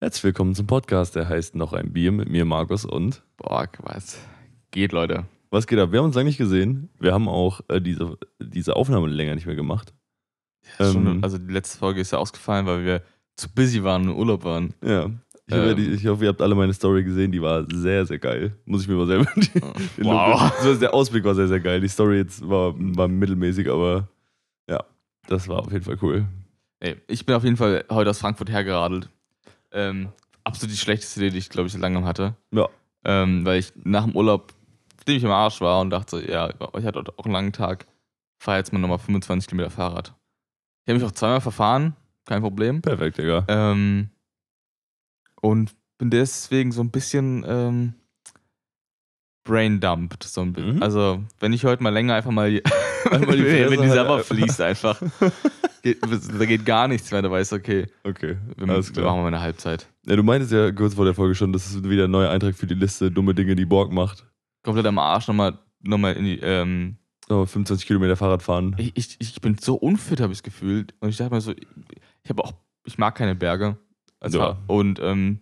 [0.00, 3.22] Herzlich willkommen zum Podcast, der heißt Noch ein Bier mit mir, Markus und.
[3.36, 4.18] Boah, was
[4.70, 5.26] geht, Leute?
[5.50, 5.92] Was geht ab?
[5.92, 6.88] Wir haben uns lange nicht gesehen.
[6.98, 9.92] Wir haben auch äh, diese, diese Aufnahme länger nicht mehr gemacht.
[10.78, 11.18] Ja, schon, Ähm.
[11.24, 13.02] also die letzte Folge ist ja ausgefallen, weil wir
[13.36, 14.74] zu busy waren und im Urlaub waren.
[14.82, 15.10] Ja.
[15.46, 15.76] Ich, hoffe, Ähm.
[15.76, 17.32] die, ich hoffe, ihr habt alle meine Story gesehen.
[17.32, 18.56] Die war sehr, sehr geil.
[18.64, 19.26] Muss ich mir mal selber.
[19.34, 20.40] Den Wow.
[20.40, 21.80] Look- Also der Ausblick war sehr, sehr geil.
[21.80, 24.08] Die Story jetzt war, war mittelmäßig, aber
[24.68, 24.82] ja,
[25.26, 26.26] das war auf jeden Fall cool.
[26.78, 29.10] Ey, ich bin auf jeden Fall heute aus Frankfurt hergeradelt.
[29.72, 30.12] Ähm,
[30.44, 32.36] absolut die schlechteste Idee, die ich, glaube ich, so lange hatte.
[32.52, 32.68] Ja.
[33.04, 34.52] Ähm, weil ich nach dem Urlaub
[35.04, 37.86] ziemlich im Arsch war und dachte, ja, ich hatte auch einen langen Tag,
[38.38, 40.14] fahr jetzt mal nochmal 25 Kilometer Fahrrad.
[40.84, 41.96] Ich habe mich auch zweimal verfahren,
[42.26, 42.82] kein Problem.
[42.82, 43.44] Perfekt, Digga.
[43.48, 44.10] Ähm,
[45.40, 47.94] und bin deswegen so ein bisschen ähm,
[49.44, 50.22] braindumped.
[50.24, 50.82] So ein bi- Mhm.
[50.82, 52.62] Also, wenn ich heute mal länger einfach mal, die,
[53.10, 55.00] Einmal die wenn die halt- Sabber fließt einfach,
[55.82, 55.98] geht,
[56.38, 59.06] da geht gar nichts mehr, da weißt okay, Okay, wir, alles wir klar.
[59.12, 59.86] machen mal eine Halbzeit.
[60.06, 62.54] Ja, du meintest ja kurz vor der Folge schon, das ist wieder ein neuer Eintrag
[62.54, 64.24] für die Liste, dumme Dinge, die Borg macht.
[64.62, 66.38] Komplett am Arsch nochmal noch mal in die.
[66.42, 66.96] Ähm,
[67.28, 68.74] So, 25 Kilometer Fahrrad fahren.
[68.78, 70.86] ich, ich, ich bin so unfit, habe ich das Gefühl.
[71.00, 71.52] Und ich dachte mir so,
[72.22, 72.52] ich habe auch,
[72.84, 73.78] ich mag keine Berge.
[74.20, 74.58] Also, Ja.
[74.66, 75.40] Und ähm,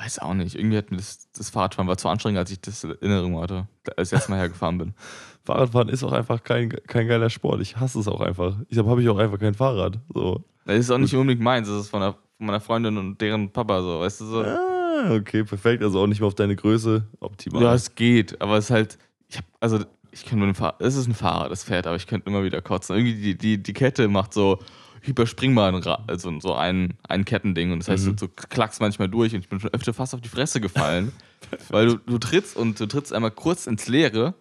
[0.00, 0.56] weiß auch nicht.
[0.56, 3.68] Irgendwie hat mir das, das Fahrradfahren war zu anstrengend, als ich das in Erinnerung hatte,
[3.96, 4.94] als ich letztes Mal hergefahren bin.
[5.44, 7.60] Fahrradfahren ist auch einfach kein, kein geiler Sport.
[7.60, 8.56] Ich hasse es auch einfach.
[8.68, 9.98] Ich habe habe ich auch einfach kein Fahrrad.
[10.12, 10.44] So.
[10.64, 13.50] Das ist auch nicht unbedingt meins, das ist von, der, von meiner Freundin und deren
[13.50, 14.42] Papa so, weißt du so.
[14.42, 15.82] Ah, okay, perfekt.
[15.82, 17.06] Also auch nicht mehr auf deine Größe.
[17.20, 17.62] Optimal.
[17.62, 18.98] Ja, es geht, aber es ist halt,
[19.28, 19.80] ich hab, also
[20.12, 22.44] ich könnte mit dem Fahrrad, es ist ein Fahrrad, das fährt, aber ich könnte immer
[22.44, 22.96] wieder kotzen.
[22.96, 24.58] Irgendwie die, die, die Kette macht so
[25.02, 28.16] hyperspringbaren, Ra- also so ein, ein Kettending und das heißt, Mhm.
[28.16, 31.12] du, du klackst manchmal durch und ich bin schon öfter fast auf die Fresse gefallen,
[31.70, 34.34] weil du, du trittst und du trittst einmal kurz ins Leere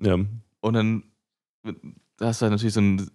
[0.00, 0.14] ja.
[0.60, 1.04] und dann
[2.16, 3.10] da hast du halt natürlich so einen,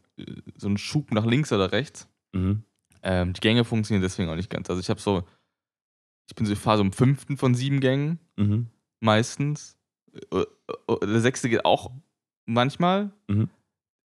[0.57, 2.07] so einen Schub nach links oder rechts.
[2.33, 2.63] Mhm.
[3.03, 4.69] Ähm, die Gänge funktionieren deswegen auch nicht ganz.
[4.69, 5.23] Also ich habe so,
[6.29, 8.67] ich bin so, ich fahre so im fünften von sieben Gängen Mhm.
[8.99, 9.77] meistens.
[10.31, 10.45] Äh, äh,
[11.05, 11.91] Der sechste geht auch
[12.45, 13.11] manchmal.
[13.27, 13.49] Mhm.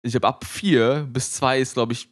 [0.03, 2.09] Ich habe ab vier bis zwei ist, glaube ich,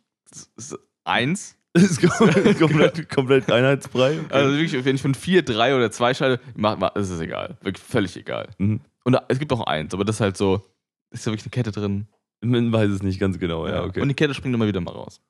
[1.04, 1.56] eins.
[1.74, 2.00] Ist
[2.58, 4.18] komplett, komplett, einheitsbrei.
[4.20, 4.32] Okay.
[4.34, 7.56] Also wirklich, wenn ich von vier, drei oder zwei schalte, mach, mach, ist es egal.
[7.62, 8.48] Wirklich völlig egal.
[8.58, 8.80] Mhm.
[9.04, 10.64] Und da, es gibt auch eins, aber das ist halt so,
[11.10, 12.08] ist da wirklich eine Kette drin.
[12.40, 14.00] Man weiß es nicht ganz genau, ja, okay.
[14.00, 15.20] Und die Kette springt immer wieder mal raus.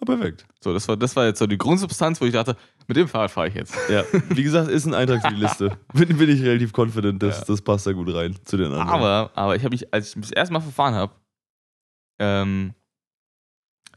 [0.00, 0.46] Ah, perfekt.
[0.60, 2.56] So, das war, das war jetzt so die Grundsubstanz, wo ich dachte,
[2.86, 3.76] mit dem Fahrrad fahre ich jetzt.
[3.90, 5.76] Ja, wie gesagt, ist ein Eintrag für die Liste.
[5.92, 7.44] Bin, bin ich relativ confident, dass Ja.
[7.46, 8.88] das passt da gut rein zu den anderen.
[8.88, 11.12] Aber, aber ich habe mich, als ich mich das erste Mal verfahren habe,
[12.20, 12.74] ähm,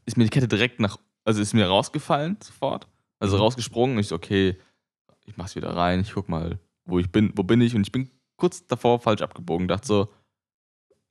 [0.06, 2.88] ist mir die Kette direkt nach, also ist mir rausgefallen sofort.
[3.20, 3.42] Also Mhm.
[3.44, 4.00] rausgesprungen.
[4.00, 4.58] Ich so, okay,
[5.26, 7.76] ich mach's wieder rein, ich guck mal, wo ich bin, wo bin ich?
[7.76, 9.68] Und ich bin kurz davor falsch abgebogen.
[9.68, 10.10] Dachte so,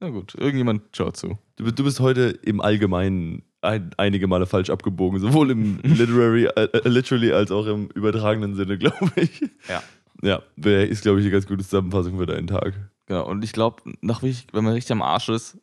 [0.01, 1.39] na gut, irgendjemand schaut zu.
[1.57, 6.47] Du, bist- du bist heute im Allgemeinen ein, einige Male falsch abgebogen, sowohl im literary,
[6.47, 9.41] äh, äh, literally als auch im übertragenen Sinne, glaube ich.
[9.69, 9.83] Ja.
[10.23, 10.43] Ja,
[10.83, 12.75] ist, glaube ich, eine ganz gute Zusammenfassung für deinen Tag.
[13.07, 13.27] Genau.
[13.29, 15.59] Und ich glaube, wenn man richtig am Arsch ist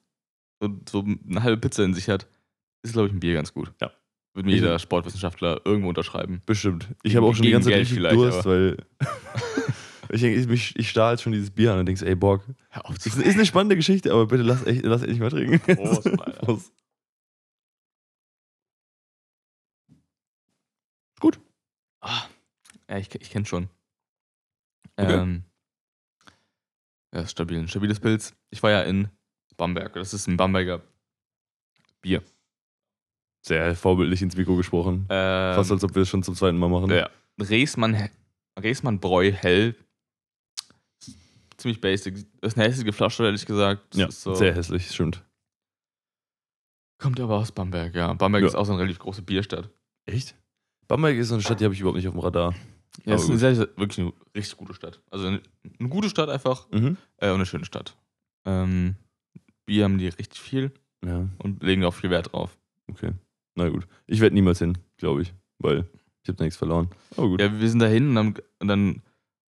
[0.59, 2.27] und so eine halbe Pizza in sich hat,
[2.83, 3.73] ist, glaube ich, ein Bier ganz gut.
[3.81, 3.91] Ja.
[4.33, 6.41] Würde mir Ich- jeder Sportwissenschaftler irgendwo unterschreiben.
[6.45, 6.87] Bestimmt.
[7.03, 8.77] Ich habe auch schon die ganze Zeit Geld vielleicht, Durst, weil
[10.09, 12.43] ich, ich, mich- ich starre jetzt schon dieses Bier an und denkst, ey, Borg,
[13.03, 15.59] ist, ist eine spannende Geschichte, aber bitte lass echt, lass echt mal trinken.
[15.75, 16.41] Prost, Alter.
[16.45, 16.71] Prost.
[22.01, 22.27] Ah,
[22.89, 23.69] ja, ich, ich kenne schon.
[24.97, 25.13] Okay.
[25.13, 25.43] Ähm,
[27.13, 27.57] ja, ist stabil.
[27.57, 28.35] Ein stabiles Pilz.
[28.51, 29.09] Ich war ja in
[29.57, 29.93] Bamberg.
[29.93, 30.83] Das ist ein Bamberger
[32.01, 32.21] Bier.
[33.47, 35.05] Sehr vorbildlich ins Mikro gesprochen.
[35.09, 36.89] Ähm, Fast als ob wir es schon zum zweiten Mal machen.
[36.91, 37.09] ja.
[37.39, 38.09] Reesmann,
[38.59, 39.75] Reesmann Bräu Hell.
[41.57, 42.15] Ziemlich basic.
[42.41, 43.81] Das ist eine hässliche Flasche, ehrlich gesagt.
[43.93, 45.23] Das Ja, so, sehr hässlich, stimmt.
[46.99, 48.13] Kommt aber aus Bamberg, ja.
[48.13, 48.47] Bamberg Ja.
[48.47, 49.69] ist auch so eine relativ große Bierstadt.
[50.05, 50.35] Echt?
[50.87, 52.53] Bamberg ist so eine Stadt, die habe ich überhaupt nicht auf dem Radar.
[53.05, 55.01] Ja, es ist eine sehr, wirklich eine richtig gute Stadt.
[55.11, 55.41] Also eine,
[55.79, 56.97] eine gute Stadt einfach Mhm.
[57.17, 57.95] äh, und eine schöne Stadt.
[58.45, 58.95] Ähm,
[59.65, 60.71] Bier haben die richtig viel
[61.05, 62.57] Ja, und legen auch viel Wert drauf.
[62.89, 63.11] okay.
[63.57, 63.87] Na gut.
[64.05, 65.85] Ich werde niemals hin, glaube ich, weil
[66.21, 66.89] ich habe nichts verloren.
[67.17, 67.41] Aber gut.
[67.41, 69.01] Ja, wir sind dahin und dann, und dann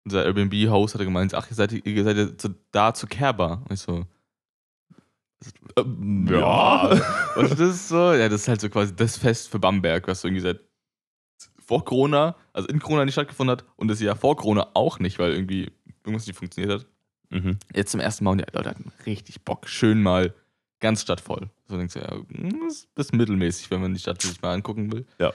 [0.06, 3.62] unser Airbnb-Host hat gemeint, ach, ihr seid, ihr seid ja zu, da zu Kerber.
[3.68, 4.06] Und ich so,
[5.78, 6.90] Ähm, ja.
[7.36, 10.22] Und das ist so, ja, das ist halt so quasi das Fest für Bamberg, was
[10.22, 10.62] so irgendwie seit
[11.60, 15.20] vor Corona, also in Corona nicht stattgefunden hat und das Jahr vor Corona auch nicht,
[15.20, 15.70] weil irgendwie
[16.06, 16.88] irgendwas nicht funktioniert hat.
[17.30, 17.60] Mhm.
[17.76, 19.68] Jetzt zum ersten Mal und die Leute hatten richtig Bock.
[19.68, 20.34] Schön mal
[20.80, 21.50] ganz stadtvoll.
[21.68, 22.62] So denkst du, ja, hm,
[22.96, 25.06] das ist mittelmäßig, wenn man die Stadt sich mal angucken will.
[25.20, 25.34] Ja.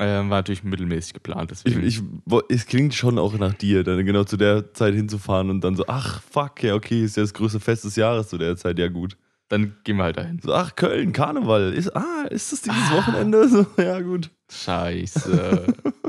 [0.00, 1.52] Ähm, war natürlich mittelmäßig geplant.
[1.64, 2.02] Ich, ich,
[2.48, 5.84] es klingt schon auch nach dir, dann genau zu der Zeit hinzufahren und dann so,
[5.86, 8.88] ach fuck, ja, okay, ist ja das größte Fest des Jahres zu der Zeit, ja
[8.88, 9.16] gut.
[9.48, 10.40] dann gehen wir halt dahin.
[10.42, 11.72] So, ach, Köln, Karneval.
[11.74, 12.96] Ist, ah, ist das dieses Ah.
[12.96, 13.48] Wochenende?
[13.48, 14.30] So, ja, gut.
[14.50, 15.66] Scheiße.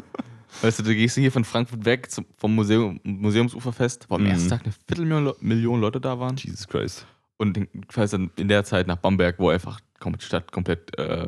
[0.63, 4.27] weißt du, du gehst hier von Frankfurt weg zum, vom Museum, Museumsuferfest, wo am Mhm.
[4.29, 6.35] ersten Tag eine Viertelmillion Million Leute da waren.
[6.37, 7.05] Jesus Christ.
[7.37, 11.27] Und fährst dann in der Zeit nach Bamberg, wo einfach die Stadt komplett äh,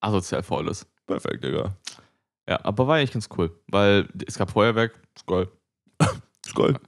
[0.00, 0.86] asozial voll ist.
[1.06, 1.76] Perfekt, Digga.
[2.48, 5.48] Ja, aber war eigentlich ganz cool, weil es gab Feuerwerk, ist geil.
[6.44, 6.78] Ist geil.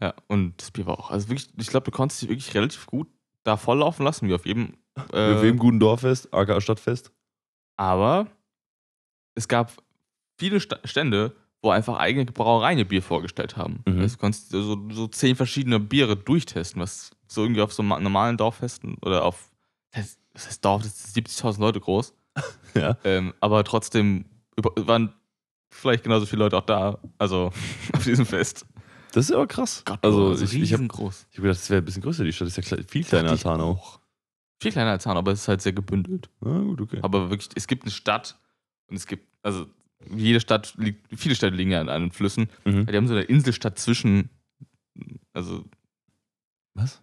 [0.00, 1.10] Ja, und das Bier war auch.
[1.10, 3.08] Also wirklich, ich glaube, du konntest dich wirklich relativ gut
[3.42, 4.74] da volllaufen lassen, wie auf jedem.
[5.12, 7.10] Äh, Auf jedem guten Dorffest, aka Stadtfest.
[7.76, 8.28] aber
[9.34, 9.72] es gab
[10.38, 13.82] viele Stände, wo einfach eigene Brauereien ihr Bier vorgestellt haben.
[13.86, 13.98] Mhm.
[14.00, 18.00] Also du konntest so, so zehn verschiedene Biere durchtesten, was so irgendwie auf so ma-
[18.00, 19.50] normalen Dorffesten oder auf.
[19.92, 22.12] Das das heißt Dorf, das ist 70.000 Leute groß.
[22.74, 22.96] Ja.
[23.04, 24.24] Ähm, aber trotzdem
[24.56, 25.14] waren
[25.70, 27.52] vielleicht genauso viele Leute auch da, also
[27.92, 28.66] auf diesem Fest.
[29.12, 29.82] Das ist aber krass.
[29.84, 31.26] Gott, also, ist ich, ich habe riesengroß.
[31.30, 32.24] ich hab gedacht, das wäre ein bisschen größer.
[32.24, 33.70] Die Stadt ist ja viel kleiner als Hanau.
[33.70, 34.00] auch.
[34.60, 36.28] Viel kleiner als Hanau, aber es ist halt sehr gebündelt.
[36.44, 36.98] Ah, gut, okay.
[37.02, 38.36] Aber wirklich, es gibt eine Stadt
[38.88, 39.66] und es gibt, also
[40.12, 42.48] jede Stadt liegt, viele Städte liegen ja an an Flüssen.
[42.64, 42.86] Mhm.
[42.86, 44.30] Die haben so eine Inselstadt zwischen,
[45.32, 45.64] also
[46.74, 47.00] Was?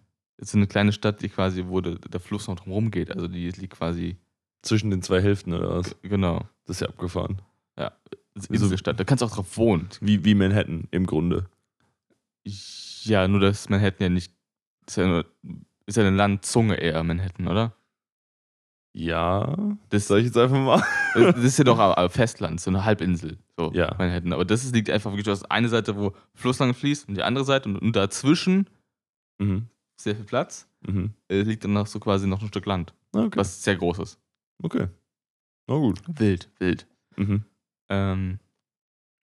[0.48, 3.10] Ist eine kleine Stadt, die quasi, wo der, der Fluss noch drum geht.
[3.12, 4.16] Also die liegt quasi,
[4.62, 5.96] Zwischen den zwei Hälften oder was?
[6.02, 7.42] genau, Das ist ja abgefahren.
[7.76, 7.90] das
[8.34, 8.98] ist Also- Inselstadt.
[8.98, 9.88] Da kannst du auch drauf wohnen.
[10.00, 11.46] Wie, wie Manhattan im Grunde.
[13.04, 14.32] Ja, nur dass Manhattan ja nicht,
[14.86, 15.26] ist ja, nur,
[15.86, 17.74] ist ja eine Landzunge eher Manhattan, oder?
[18.94, 19.56] Ja.
[19.88, 20.82] Das, Sag ich jetzt einfach mal.
[21.14, 23.38] das ist ja doch Festland, so eine Halbinsel.
[23.56, 23.94] So, Ja.
[23.98, 24.32] Manhattan.
[24.32, 27.22] Aber das liegt einfach wirklich, du hast eine Seite, wo Fluss lang fließt und die
[27.22, 28.68] andere Seite und, und dazwischen
[29.38, 29.66] Mhm.
[30.02, 30.68] Sehr viel Platz.
[30.86, 31.12] Mhm.
[31.28, 33.36] äh, liegt dann noch so quasi noch ein Stück Land, Okay.
[33.36, 34.18] was sehr groß ist.
[34.62, 34.88] Okay.
[35.68, 36.00] Na gut.
[36.18, 36.86] Wild, wild.
[37.16, 37.44] Mhm.
[37.88, 38.38] Ähm,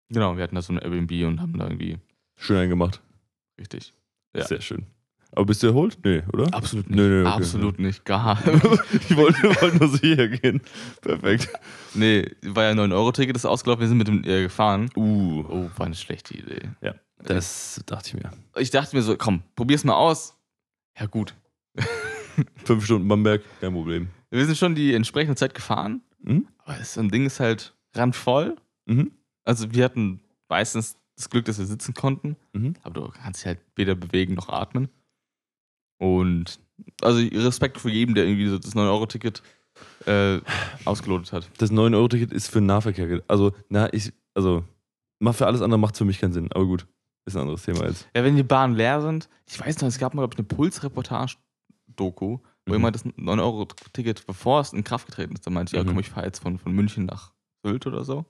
[0.08, 1.98] genau, wir hatten da so ein Airbnb und haben da irgendwie
[2.36, 3.02] Schön eingemacht.
[3.58, 3.92] richtig.
[4.36, 4.44] Ja.
[4.46, 4.86] Sehr schön.
[5.32, 5.98] Aber bist du erholt?
[6.04, 6.52] Nee, oder?
[6.54, 6.96] Absolut nicht.
[6.96, 7.36] Nö, nö, okay.
[7.36, 8.04] Absolut nicht.
[8.04, 8.38] Gar.
[8.46, 10.62] ich wollte, wollte nur sicher gehen.
[11.02, 11.48] Perfekt.
[11.94, 14.90] nee, war ja ein 9-Euro-Ticket, das ist ausgelaufen, wir sind mit dem äh, gefahren.
[14.96, 15.44] Uh.
[15.48, 16.70] Oh, war eine schlechte Idee.
[17.24, 18.30] Das dachte ich mir.
[18.56, 20.37] Ich dachte mir so, komm, probier's mal aus.
[20.98, 21.34] Ja, gut.
[22.64, 24.08] Fünf Stunden Bamberg, kein Problem.
[24.30, 26.48] Wir sind schon die entsprechende Zeit gefahren, Mhm.
[26.64, 28.56] aber das ein Ding ist halt randvoll.
[28.86, 29.12] Mhm.
[29.44, 32.36] Also wir hatten meistens das Glück, dass wir sitzen konnten.
[32.52, 32.74] Mhm.
[32.82, 34.88] Aber du kannst dich halt weder bewegen noch atmen.
[35.98, 36.58] Und
[37.02, 39.42] also Respekt für jeden, der irgendwie so das 9-Euro-Ticket
[40.06, 40.40] äh,
[40.84, 41.50] ausgelotet hat.
[41.58, 43.22] Das 9-Euro-Ticket ist für den Nahverkehr.
[43.28, 44.64] Also, na, ich, also,
[45.18, 46.50] macht für alles andere macht es für mich keinen Sinn.
[46.52, 46.86] Aber gut,
[47.28, 48.08] ist ein anderes Thema jetzt.
[48.14, 50.46] Ja, wenn die Bahnen leer sind, ich weiß noch, es gab mal, glaube ich, eine
[51.26, 52.72] Puls-Reportage-Doku, wo Mhm.
[52.74, 55.88] jemand das 9-Euro-Ticket, bevor es in Kraft getreten ist, da meinte, ja Mhm.
[55.88, 57.32] komm, ich fahre jetzt von, von München nach
[57.64, 58.24] Sylt oder so.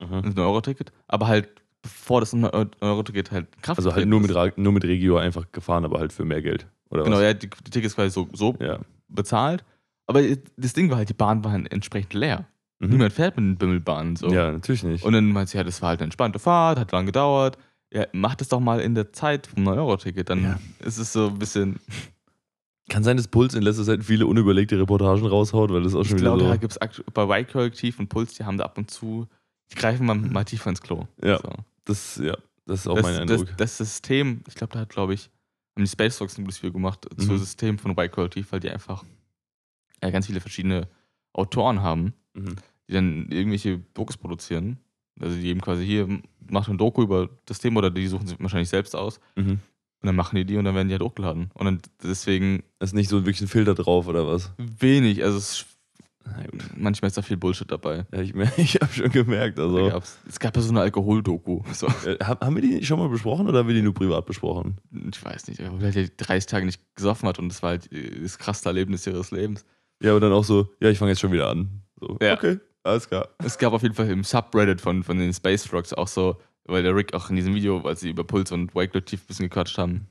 [0.00, 0.22] Mhm.
[0.22, 0.92] Das 9-Euro-Ticket.
[1.06, 1.48] Aber halt,
[1.82, 4.34] bevor das 9-Euro-Ticket halt in Kraft Also halt getreten nur ist.
[4.56, 6.66] mit, nur mit Regio einfach gefahren, aber halt für mehr Geld.
[6.90, 7.22] Oder Genau, was?
[7.22, 8.80] ja, die, die Tickets quasi so, so Ja.
[9.08, 9.64] bezahlt.
[10.06, 10.22] Aber
[10.56, 12.46] das Ding war halt, die Bahnen waren entsprechend leer.
[12.80, 12.88] Mhm.
[12.90, 14.28] Niemand fährt mit den Bimmelbahnen so.
[14.32, 15.04] Ja, natürlich nicht.
[15.04, 17.58] Und dann meinte sie, ja, das war halt eine entspannte Fahrt, hat lang gedauert.
[17.92, 20.28] Ja, mach das doch mal in der Zeit vom 9-Euro-Ticket.
[20.28, 20.60] Dann Ja.
[20.80, 21.80] ist es so ein bisschen.
[22.90, 26.08] Kann sein, dass Puls in letzter Zeit viele unüberlegte Reportagen raushaut, weil das auch Ich
[26.08, 26.48] schon wieder glaube, so.
[26.48, 29.26] da gibt es bei Y-Korrektiv und Puls, die haben da ab und zu.
[29.70, 31.06] Die greifen mal, mal tiefer ins Klo.
[31.22, 31.38] Ja.
[31.38, 31.50] So.
[31.84, 32.34] Das, ja,
[32.66, 33.56] das ist auch Das, mein das, Eindruck.
[33.58, 35.28] das System, ich glaube, da hat, glaube ich,
[35.76, 37.38] haben die Space Fox ein gutes Video gemacht Mhm.
[37.38, 39.04] System von Y-Korrektiv, weil die einfach
[40.02, 40.88] ja, ganz viele verschiedene
[41.34, 42.14] Autoren haben.
[42.34, 42.56] Mhm.
[42.88, 44.78] die dann irgendwelche Dokus produzieren.
[45.20, 46.08] Also die eben quasi hier
[46.50, 49.50] macht ein Doku über das Thema oder die suchen sich wahrscheinlich selbst aus Mhm.
[49.50, 49.60] und
[50.02, 51.50] dann machen die die und dann werden die halt hochgeladen.
[51.54, 54.50] Und dann deswegen ist nicht so wirklich ein Filter drauf oder was?
[54.58, 55.66] wenig, also es,
[56.76, 58.04] manchmal ist da viel Bullshit dabei.
[58.12, 59.58] Ja, ich ich habe schon gemerkt.
[59.58, 61.62] Also, es gab ja so eine Alkoholdoku.
[61.72, 64.26] So, äh, hab- haben wir die schon mal besprochen oder haben wir die nur privat
[64.26, 64.76] besprochen?
[65.10, 67.88] ich weiß nicht, weil er halt 30 Tage nicht gesoffen hat und das war halt
[68.22, 69.64] das krasseste Erlebnis ihres Lebens.
[70.02, 71.82] Ja, aber dann auch so, ja, ich fange jetzt schon wieder an.
[72.00, 72.34] So, Ja.
[72.34, 72.58] Okay,
[72.88, 73.28] alles klar.
[73.38, 76.82] Es gab auf jeden Fall im Subreddit von, von den Space Frogs auch so, weil
[76.82, 79.48] der Rick auch in diesem Video, als sie über Puls und Wake Tief ein bisschen
[79.48, 80.08] gequatscht haben,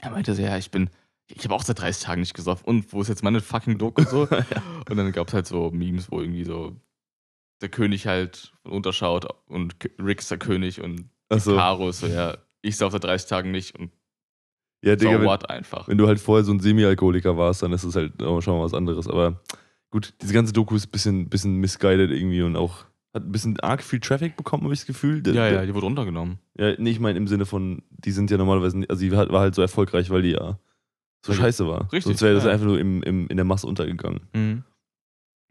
[0.00, 0.90] er meinte so, ja, ich bin,
[1.28, 4.02] ich habe auch seit 30 Tagen nicht gesoffen und wo ist jetzt meine fucking Doku
[4.02, 4.28] und so?
[4.90, 6.76] Und dann gab es halt so Memes, wo irgendwie so
[7.62, 11.56] der König halt runterschaut und Rick ist der König und Achso.
[11.56, 13.90] Caro ist so, ja, ich sauf seit 30 Tagen nicht und
[14.82, 15.88] Ja, so Digga, wenn, what einfach.
[15.88, 18.64] wenn du halt vorher so ein Semi-Alkoholiker warst, dann ist es halt auch schon mal
[18.64, 19.08] was anderes.
[19.08, 19.40] Aber
[19.94, 22.84] gut, diese ganze Doku ist ein bisschen, bisschen misguided irgendwie und auch
[23.14, 25.22] hat ein bisschen arg viel Traffic bekommen, habe ich das Gefühl.
[25.22, 26.38] Der- Ja, ja, die wurde runtergenommen.
[26.58, 29.40] Ja, nee, ich meine im Sinne von, die sind ja normalerweise, nicht- also die war
[29.40, 30.58] halt so erfolgreich, weil die ja
[31.24, 31.82] so die- scheiße war.
[31.92, 32.50] Richtig, Sonst wäre das ja.
[32.50, 34.20] einfach nur im, im, in der Masse untergegangen.
[34.34, 34.64] Mhm.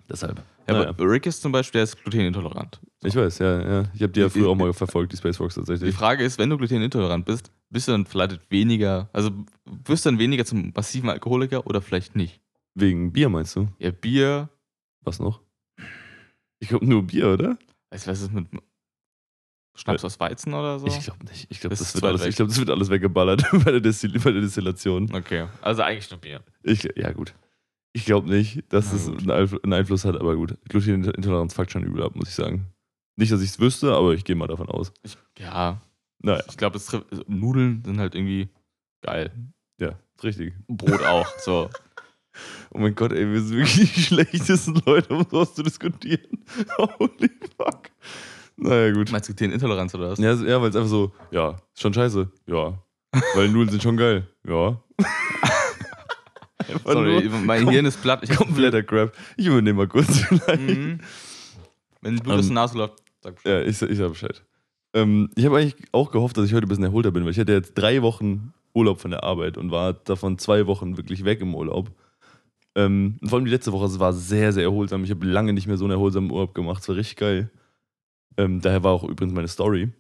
[0.10, 0.44] Deshalb.
[0.68, 0.90] Ja, Naja.
[0.90, 2.82] aber Rick ist zum Beispiel, der ist glutenintolerant.
[3.04, 3.84] Ich weiß, ja, ja.
[3.94, 5.96] Ich habe die ja Die- früher auch mal verfolgt, die Space Fox Die tatsächlich.
[5.96, 9.32] Frage ist, wenn du glutenintolerant bist, bist du dann vielleicht weniger, also
[9.86, 12.42] wirst du dann weniger zum massiven Alkoholiker oder vielleicht nicht?
[12.76, 13.68] Wegen Bier meinst du?
[13.80, 14.50] Ja, Bier.
[15.02, 15.42] Was noch?
[16.60, 17.58] Ich glaube nur Bier, oder?
[17.92, 18.48] Weißt du, was ist mit
[19.76, 20.88] Schnaps aus Weizen oder so?
[20.88, 21.48] Ich glaube nicht.
[21.50, 24.12] Ich glaube, Das das, wird alles, ich glaub, das wird alles weggeballert bei der, Destil
[24.20, 25.14] bei der Destillation.
[25.14, 26.42] Okay, also eigentlich nur Bier.
[26.64, 27.34] Ich, ja, gut.
[27.92, 30.58] Ich glaube nicht, dass Na es einen, Einfl einen Einfluss hat, aber gut.
[30.70, 32.68] Glutenintoleranz fuckt schon übel ab, muss ich sagen.
[33.18, 34.92] Nicht, dass ich es wüsste, aber ich gehe mal davon aus.
[35.04, 35.80] Ich, ja,
[36.20, 36.80] Naja, ich glaube,
[37.28, 38.50] Nudeln sind halt irgendwie
[39.02, 39.32] geil.
[39.80, 40.54] ja, richtig.
[40.68, 41.28] Brot auch.
[41.40, 41.70] So.
[42.72, 46.44] Oh mein Gott, ey, wir sind wirklich die schlechtesten Leute, um sowas zu diskutieren.
[46.78, 47.90] Holy fuck.
[48.58, 49.12] Naja, gut.
[49.12, 50.20] Meinst du Glutenintoleranz oder was?
[50.20, 52.30] Ja, ja weil es einfach so, ja, ist schon scheiße.
[52.48, 52.80] Ja.
[53.36, 54.28] Weil Nudeln sind schon geil.
[54.48, 54.82] Ja.
[56.86, 58.22] Sorry, nur mein Hirn ist platt.
[58.24, 59.14] Ich kompletter Crap.
[59.38, 60.62] Ich übernehme mal kurz vielleicht.
[60.62, 61.00] Mhm.
[62.02, 63.64] Wenn Blut aus der Nase läuft, sag Bescheid.
[63.64, 64.44] Ja, ich, ich sag Bescheid.
[64.94, 67.40] Ähm, ich habe eigentlich auch gehofft, dass ich heute ein bisschen erholter bin, weil ich
[67.40, 71.42] hatte jetzt drei Wochen Urlaub von der Arbeit und war davon zwei Wochen wirklich weg
[71.42, 71.92] im Urlaub.
[72.76, 75.04] Ähm, vor allem die letzte Woche, es war sehr, sehr erholsam.
[75.04, 76.82] Ich habe lange nicht mehr so einen erholsamen Urlaub gemacht.
[76.82, 77.52] Es war richtig geil.
[78.38, 79.92] Ähm, daher war auch übrigens meine Story.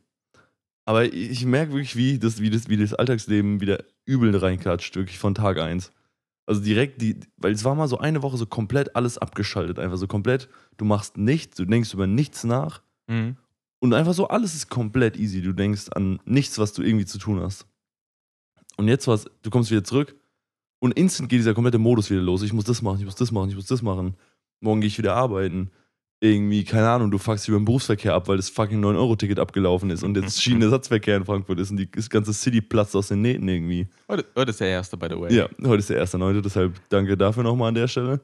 [0.86, 5.18] Aber ich, merke wirklich, wie das, wie, das, wie das Alltagsleben wieder übel reinklatscht, wirklich
[5.18, 5.92] von Tag eins.
[6.46, 9.96] Also direkt, die, weil es war mal so eine Woche so komplett alles abgeschaltet, einfach
[9.96, 12.82] so komplett, du machst nichts, du denkst über nichts nach.
[13.08, 13.38] Mhm.
[13.80, 15.42] Und einfach so, alles ist komplett easy.
[15.42, 17.66] Du denkst an nichts, was du irgendwie zu tun hast.
[18.78, 20.16] Und jetzt was, du kommst wieder zurück
[20.84, 22.42] und instant geht dieser komplette Modus wieder los.
[22.42, 24.18] Ich muss das machen, ich muss das machen, ich muss das machen.
[24.60, 25.72] Morgen gehe ich wieder arbeiten.
[26.20, 30.04] Irgendwie, keine Ahnung, du fuckst über den Berufsverkehr ab, weil das fucking 9-Euro-Ticket abgelaufen ist
[30.04, 33.48] und jetzt Schienenersatzverkehr in Frankfurt ist und die, das ganze City platzt aus den Nähten
[33.48, 33.88] irgendwie.
[34.10, 35.34] Heute, heute ist der erste, by the way.
[35.34, 38.20] Ja, heute ist der erste Neunte, deshalb danke dafür nochmal an der Stelle.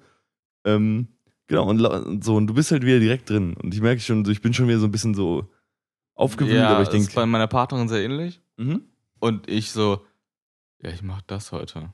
[0.66, 1.08] Ähm,
[1.48, 3.54] genau, und, so, und du bist halt wieder direkt drin.
[3.54, 5.50] Und ich merke schon, ich bin schon wieder so ein bisschen so
[6.14, 7.16] aufgewühlt, ja aber ich das ist denke.
[7.22, 8.42] bei meiner Partnerin sehr ähnlich.
[8.58, 8.82] Mhm.
[9.20, 10.06] Und ich so,
[10.84, 11.94] ja, ich mach das heute.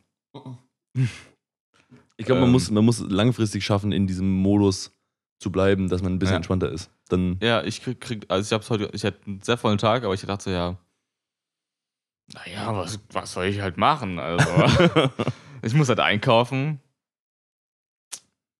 [2.17, 2.51] Ich glaube, man, Ähm.
[2.53, 4.91] muss, man muss langfristig schaffen, in diesem Modus
[5.39, 6.37] zu bleiben, dass man ein bisschen Ja.
[6.37, 6.89] entspannter ist.
[7.09, 10.03] Dann, Ja, ich krieg, krieg also ich hab's heute, ich hatte einen sehr vollen Tag,
[10.03, 10.77] aber ich dachte so, ja,
[12.33, 14.17] naja, was, was soll ich halt machen?
[14.17, 14.45] Also,
[15.61, 16.79] ich muss halt einkaufen.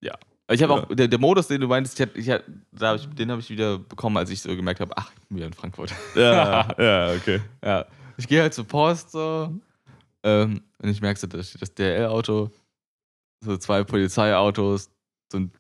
[0.02, 0.16] Ja.
[0.52, 0.80] Ich habe Ja.
[0.84, 2.42] auch, der, der Modus, den du meintest, ich ich
[2.72, 5.28] da hab ich, den habe ich wieder bekommen, als ich so gemerkt habe, ach, ich
[5.30, 5.92] bin wieder in Frankfurt.
[6.14, 7.42] ja, ja, okay.
[7.64, 7.86] Ja,
[8.18, 9.52] ich gehe halt zur Post so
[10.26, 12.52] ähm, und ich merke so, da steht das DHL-Auto,
[13.42, 14.90] so zwei Polizeiautos,
[15.32, 15.52] so ein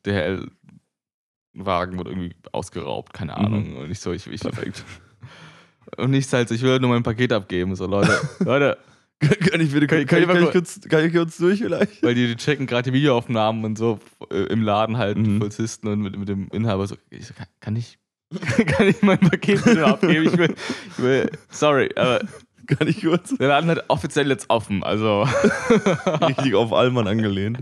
[1.53, 3.37] DHL-Wagen wurde irgendwie ausgeraubt, keine Mhm.
[3.45, 3.77] Ahnung.
[3.77, 4.83] Und ich so, ich, ich Perfekt.
[5.97, 7.75] Und nichts halt, ich will nur mein Paket abgeben.
[7.75, 8.77] So, Leute, Leute,
[9.19, 12.03] Kann ich bitte, kann, Kann ich kann, ich kurz, kann ich kurz durch vielleicht?
[12.03, 13.99] weil die, die checken gerade die Videoaufnahmen und so
[14.31, 15.39] äh, im Laden halt, Mhm.
[15.39, 17.97] Polizisten und mit, mit dem Inhaber so, ich so kann, kann ich.
[18.65, 20.25] kann ich mein Paket bitte abgeben?
[20.25, 20.55] Ich will,
[20.89, 22.21] ich will, sorry, aber
[22.77, 23.35] Kann ich kurz?
[23.37, 25.23] der Laden hat offiziell jetzt offen, also.
[26.27, 27.59] Richtig auf Allmann angelehnt.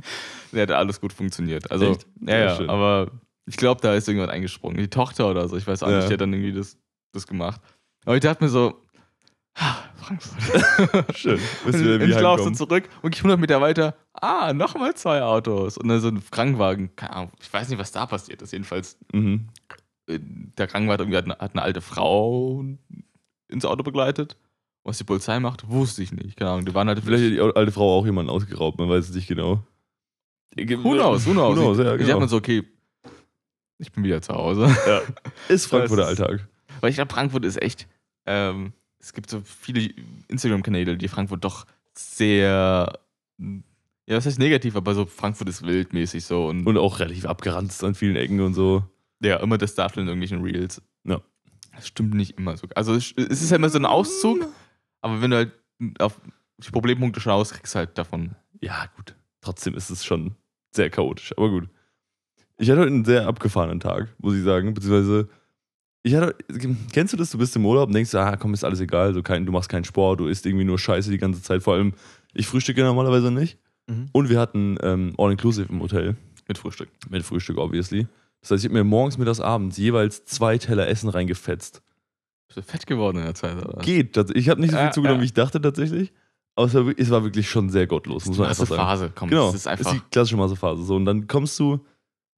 [0.51, 1.72] Der hat alles gut funktioniert.
[1.72, 2.05] Also, Echt?
[2.22, 2.69] ja, ja, schön.
[2.69, 3.10] aber
[3.45, 4.77] ich glaube, da ist irgendjemand eingesprungen.
[4.77, 5.98] Die Tochter oder so, ich weiß auch Ja.
[5.98, 6.77] nicht, die hat dann irgendwie das,
[7.12, 7.60] das gemacht.
[8.05, 8.79] Aber ich dachte mir so,
[9.55, 11.15] ah, Frankfurt.
[11.17, 11.39] Schön.
[11.65, 15.22] Und wieder wie ich laufe so zurück und ich 100 Meter weiter, ah, nochmal zwei
[15.24, 15.77] Autos.
[15.77, 18.51] Und dann so ein Krankenwagen, keine Ahnung, ich weiß nicht, was da passiert ist.
[18.53, 19.48] Jedenfalls, Mhm.
[20.07, 22.63] äh, der Krankenwagen hat eine, hat eine alte Frau
[23.50, 24.38] ins Auto begleitet.
[24.83, 26.37] Was die Polizei macht, wusste ich nicht.
[26.37, 29.09] Keine Ahnung, die waren halt Vielleicht hat die alte Frau auch jemanden ausgeraubt, man weiß
[29.09, 29.63] es nicht genau.
[30.57, 31.57] Who knows, who knows.
[31.57, 32.07] Who knows, ja, Ich genau.
[32.09, 32.63] dachte mir so, okay,
[33.79, 34.75] ich bin wieder zu Hause.
[34.85, 35.01] Ja.
[35.53, 36.47] Ist Frankfurter Alltag.
[36.81, 37.87] Weil ich glaube, Frankfurt ist echt.
[38.25, 39.89] Ähm, es gibt so viele
[40.27, 42.99] Instagram-Kanäle, die Frankfurt doch sehr.
[43.39, 47.83] Ja, das heißt negativ, aber so Frankfurt ist wildmäßig so und, Und auch relativ abgeranzt
[47.83, 48.83] an vielen Ecken und so.
[49.21, 50.81] ja, immer das Darstellen in irgendwelchen Reels.
[51.05, 51.21] Ja.
[51.73, 52.67] Das stimmt nicht immer so.
[52.75, 54.45] Also es es ist ja immer so ein Auszug,
[55.03, 55.51] aber wenn du halt
[56.00, 56.19] auf
[56.57, 58.36] die Problempunkte schaust, kriegst du halt davon.
[58.62, 59.15] Ja, gut.
[59.41, 60.36] Trotzdem ist es schon
[60.72, 61.69] sehr chaotisch, aber gut.
[62.57, 64.74] Ich hatte heute einen sehr abgefahrenen Tag, muss ich sagen.
[64.74, 65.27] Beziehungsweise,
[66.03, 66.36] ich hatte,
[66.93, 67.31] kennst du das?
[67.31, 69.13] Du bist im Urlaub und denkst, ah, komm, ist alles egal.
[69.13, 71.63] Du, kein, du machst keinen Sport, du isst irgendwie nur Scheiße die ganze Zeit.
[71.63, 71.93] Vor allem,
[72.33, 73.60] ich frühstücke normalerweise nicht.
[74.13, 76.15] Und wir hatten ähm, All-Inclusive im Hotel.
[76.48, 76.89] Mit Frühstück.
[77.10, 78.07] Mit Frühstück, obviously.
[78.41, 81.81] Das heißt, ich habe mir morgens, mittags, abends jeweils zwei Teller Essen reingefetzt.
[82.55, 83.81] Bist du fett geworden in der Zeit, oder?
[83.81, 84.17] Geht.
[84.36, 85.22] Ich habe nicht so viel Ja, zugenommen, ja.
[85.22, 86.12] wie ich dachte tatsächlich.
[86.55, 88.81] Aber es war, wirklich- es war wirklich schon sehr gottlos, muss man einfach sagen.
[88.81, 89.91] Phase, komm, Genau, das ist einfach.
[89.91, 90.83] die klassische Massephase.
[90.83, 91.79] So, und dann kommst du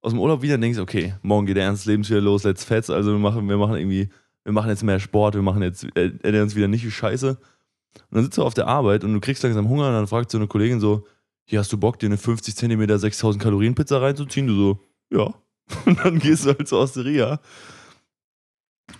[0.00, 2.64] aus dem Urlaub wieder und denkst, okay, morgen geht der Ernst Lebens wieder los, let's
[2.64, 2.88] fetz.
[2.88, 4.08] Also wir machen, wir machen irgendwie,
[4.44, 7.30] wir machen jetzt mehr Sport, wir machen jetzt, äh, ernähren uns wieder nicht wie Scheiße.
[7.30, 10.30] Und dann sitzt du auf der Arbeit und du kriegst langsam Hunger und dann fragt
[10.30, 11.04] so eine Kollegin so,
[11.44, 14.46] hier hast du Bock, dir eine 50 cm 6000 Kalorien Pizza reinzuziehen?
[14.46, 14.80] Du so,
[15.12, 15.34] ja.
[15.84, 17.40] Und dann gehst du halt zur Osteria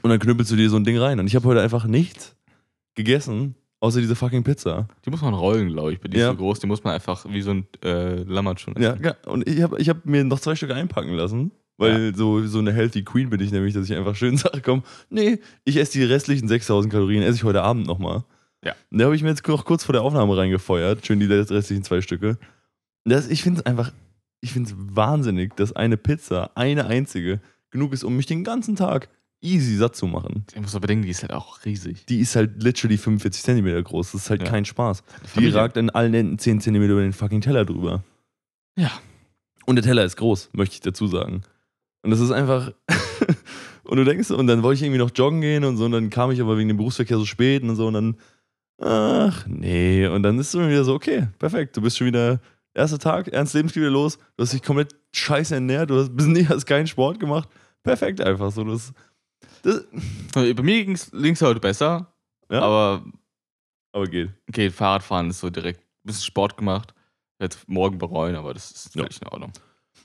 [0.02, 1.18] und dann knüppelst du dir so ein Ding rein.
[1.20, 2.36] Und ich habe heute einfach nichts
[2.94, 4.88] gegessen, Außer diese fucking Pizza.
[5.04, 6.00] Die muss man rollen, glaube ich.
[6.00, 6.30] Die ist Ja.
[6.30, 8.74] so groß, die muss man einfach wie so ein äh, Lammertschun.
[8.78, 12.42] Ja, ja, und ich habe ich hab mir noch zwei Stück einpacken lassen, weil so,
[12.46, 15.76] so eine Healthy Queen bin ich nämlich, dass ich einfach schön sage, komm, nee, ich
[15.76, 18.24] esse die restlichen 6000 Kalorien, esse ich heute Abend nochmal.
[18.64, 18.74] Ja.
[18.90, 21.84] Und da habe ich mir jetzt noch kurz vor der Aufnahme reingefeuert, schön die restlichen
[21.84, 22.38] zwei Stücke.
[23.04, 23.92] Und Das, ich finde es einfach,
[24.40, 27.40] ich finde es wahnsinnig, dass eine Pizza, eine einzige,
[27.70, 29.10] genug ist, um mich den ganzen Tag
[29.46, 30.44] easy satt zu machen.
[30.54, 32.04] Ich muss aber bedenken, die ist halt auch riesig.
[32.06, 34.48] Die ist halt literally 45 Zentimeter groß, das ist halt Ja.
[34.48, 35.02] kein Spaß.
[35.38, 38.02] Die ragt an allen Enden 10 Zentimeter über den fucking Teller drüber.
[38.78, 38.90] Ja.
[39.64, 41.42] Und der Teller ist groß, möchte ich dazu sagen.
[42.02, 42.72] Und das ist einfach.
[43.84, 46.10] und du denkst, und dann wollte ich irgendwie noch joggen gehen und so, und dann
[46.10, 48.16] kam ich aber wegen dem Berufsverkehr so spät und so, und dann.
[48.80, 50.06] Ach, nee.
[50.06, 51.76] Und dann ist es wieder so, okay, perfekt.
[51.76, 52.40] Du bist schon wieder.
[52.74, 54.18] Erster Tag, ernst Lebensstil wieder los.
[54.36, 55.88] Du hast dich komplett scheiße ernährt.
[55.88, 57.48] Du hast bis nie hast keinen Sport gemacht.
[57.82, 58.64] Perfekt einfach so.
[58.64, 58.92] Das,
[59.66, 59.84] das,
[60.54, 62.12] Bei mir ging es links heute besser,
[62.50, 63.04] ja, aber
[63.92, 64.30] aber geht.
[64.48, 66.94] okay, Fahrradfahren ist so direkt ein bisschen Sport gemacht.
[67.40, 69.02] Jetzt morgen bereuen, aber das ist Ja.
[69.02, 69.52] völlig in Ordnung.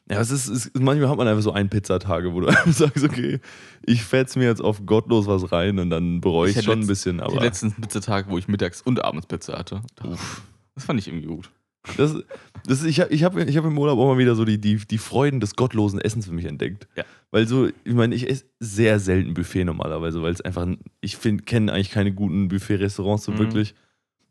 [0.10, 3.04] Ja, es ist, es manchmal hat man einfach so ein Pizzatage, wo du einfach sagst,
[3.04, 3.40] okay,
[3.86, 6.80] ich fetz mir jetzt auf gottlos was rein und dann bereue Ich ich schon ein
[6.80, 7.18] letzt- bisschen.
[7.18, 9.82] Ich Aber einen Pizzatag, wo ich mittags und abends Pizza hatte.
[10.76, 11.50] Das fand ich irgendwie gut.
[11.98, 12.16] Das,
[12.66, 14.78] das, ich habe ich hab, ich hab im Urlaub auch mal wieder so die, die,
[14.78, 16.88] die Freuden des gottlosen Essens für mich entdeckt.
[16.96, 17.04] Ja.
[17.32, 20.68] Weil so, ich meine, ich esse sehr selten Buffet normalerweise, weil es einfach,
[21.00, 23.40] ich kenne eigentlich keine guten Buffet-Restaurants so Mhm.
[23.40, 23.74] wirklich.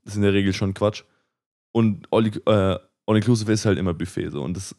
[0.05, 1.03] Das ist in der Regel schon Quatsch.
[1.73, 2.79] Und All, äh,
[3.53, 4.43] ist halt immer Buffet so.
[4.43, 4.77] Und das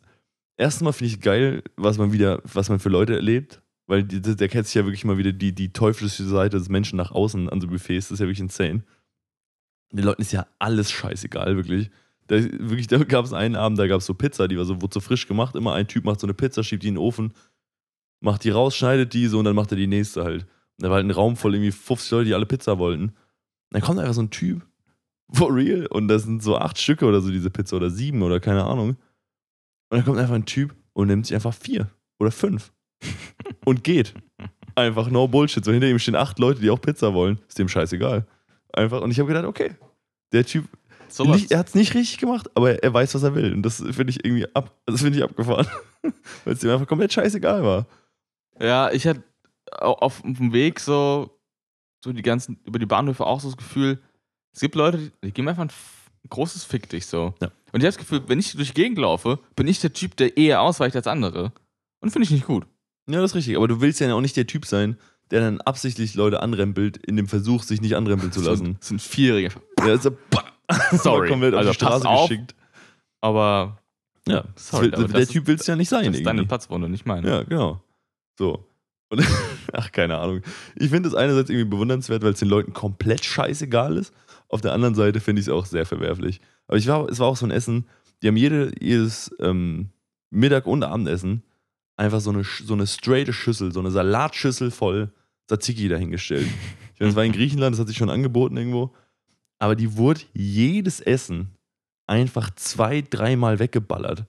[0.58, 3.62] erste Mal finde ich geil, was man wieder, was man für Leute erlebt.
[3.88, 6.96] Weil die, der kennt sich ja wirklich mal wieder die, die teuflische Seite des Menschen
[6.96, 8.08] nach außen an so Buffets.
[8.08, 8.84] Das ist ja wirklich insane.
[9.92, 11.90] Den Leuten ist ja alles scheißegal, wirklich.
[12.32, 14.82] Da, wirklich, da gab es einen Abend, da gab es so Pizza, die war so,
[14.82, 15.54] wurde so frisch gemacht.
[15.54, 17.34] Immer ein Typ macht so eine Pizza, schiebt die in den Ofen,
[18.22, 20.44] macht die raus, schneidet die so und dann macht er die nächste halt.
[20.44, 23.10] Und da war halt ein Raum voll irgendwie 50 Leute, die alle Pizza wollten.
[23.10, 23.14] Und
[23.72, 24.66] dann kommt einfach so ein Typ,
[25.34, 28.40] for real, und das sind so acht Stücke oder so diese Pizza oder sieben oder
[28.40, 28.92] keine Ahnung.
[28.92, 28.98] Und
[29.90, 32.72] dann kommt einfach ein Typ und nimmt sich einfach vier oder fünf
[33.66, 34.14] und geht.
[34.76, 35.66] Einfach no Bullshit.
[35.66, 37.40] So hinter ihm stehen acht Leute, die auch Pizza wollen.
[37.50, 38.26] Ist dem scheißegal.
[38.72, 39.02] Einfach.
[39.02, 39.76] Und ich habe gedacht, okay,
[40.32, 40.70] der Typ
[41.12, 43.54] So nicht, er hat es nicht richtig gemacht, aber er weiß, was er will.
[43.54, 45.68] Und das finde ich irgendwie ab, das finde ich abgefahren.
[46.46, 47.86] Weil es ihm einfach komplett scheißegal war.
[48.60, 49.24] Ja, ich hatte
[49.72, 51.38] au- auf dem Weg so,
[52.04, 54.00] so die ganzen, über die Bahnhöfe auch so das Gefühl,
[54.54, 57.34] es gibt Leute, die, die geben einfach ein, ein großes Fick dich so.
[57.42, 57.48] Ja.
[57.72, 60.16] Und ich habe das Gefühl, wenn ich durch die Gegend laufe, bin ich der Typ,
[60.18, 61.52] der eher ausweicht als andere.
[62.02, 62.66] Und finde ich nicht gut.
[63.10, 63.56] Ja, das ist richtig.
[63.58, 64.98] Aber du willst ja auch nicht der Typ sein,
[65.32, 68.76] der dann absichtlich Leute anrempelt, in dem Versuch, sich nicht anrempeln zu lassen.
[68.80, 69.52] Das sind Vierjährige.
[69.80, 70.12] Ja, ist so,
[70.92, 71.30] Sorry.
[71.30, 72.30] komplett auf Also die Straße auf.
[72.30, 72.56] geschickt.
[73.22, 73.80] Aber
[74.28, 76.06] Ja, Sorry, das aber will, der Typ willst du ja nicht sein.
[76.06, 76.48] das ist deine irgendwie.
[76.48, 77.28] Platzwunde, nicht meine.
[77.28, 77.84] Ja, genau.
[78.38, 78.68] So.
[79.10, 79.24] Und,
[79.74, 80.42] ach, keine Ahnung.
[80.76, 84.14] Ich finde es einerseits irgendwie bewundernswert, weil es den Leuten komplett scheißegal ist.
[84.48, 86.42] Auf der anderen Seite finde ich es auch sehr verwerflich.
[86.68, 87.86] Aber ich war, es war auch so ein Essen,
[88.22, 89.90] die haben jede, jedes ähm,
[90.30, 91.44] Mittag- und Abendessen
[91.98, 95.12] einfach so eine, so eine straighte Schüssel, so eine Salatschüssel voll
[95.48, 96.48] Tzatziki dahingestellt.
[96.94, 98.94] Ich meine, das war in Griechenland, das hat sich schon angeboten irgendwo.
[99.62, 101.52] Aber die wurde jedes Essen
[102.08, 104.26] einfach zwei, dreimal weggeballert.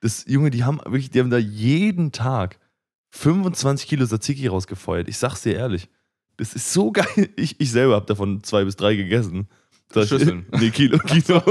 [0.00, 2.60] Das, Junge, die haben wirklich, die haben da jeden Tag
[3.10, 5.08] 25 Kilo Tzatziki rausgefeuert.
[5.08, 5.88] Ich sag's dir ehrlich.
[6.36, 7.06] Das ist so geil.
[7.36, 9.48] Ich, ich selber habe davon zwei bis drei gegessen.
[9.88, 10.46] Das Schüsseln.
[10.52, 11.42] Nee, Kilo, Kilo.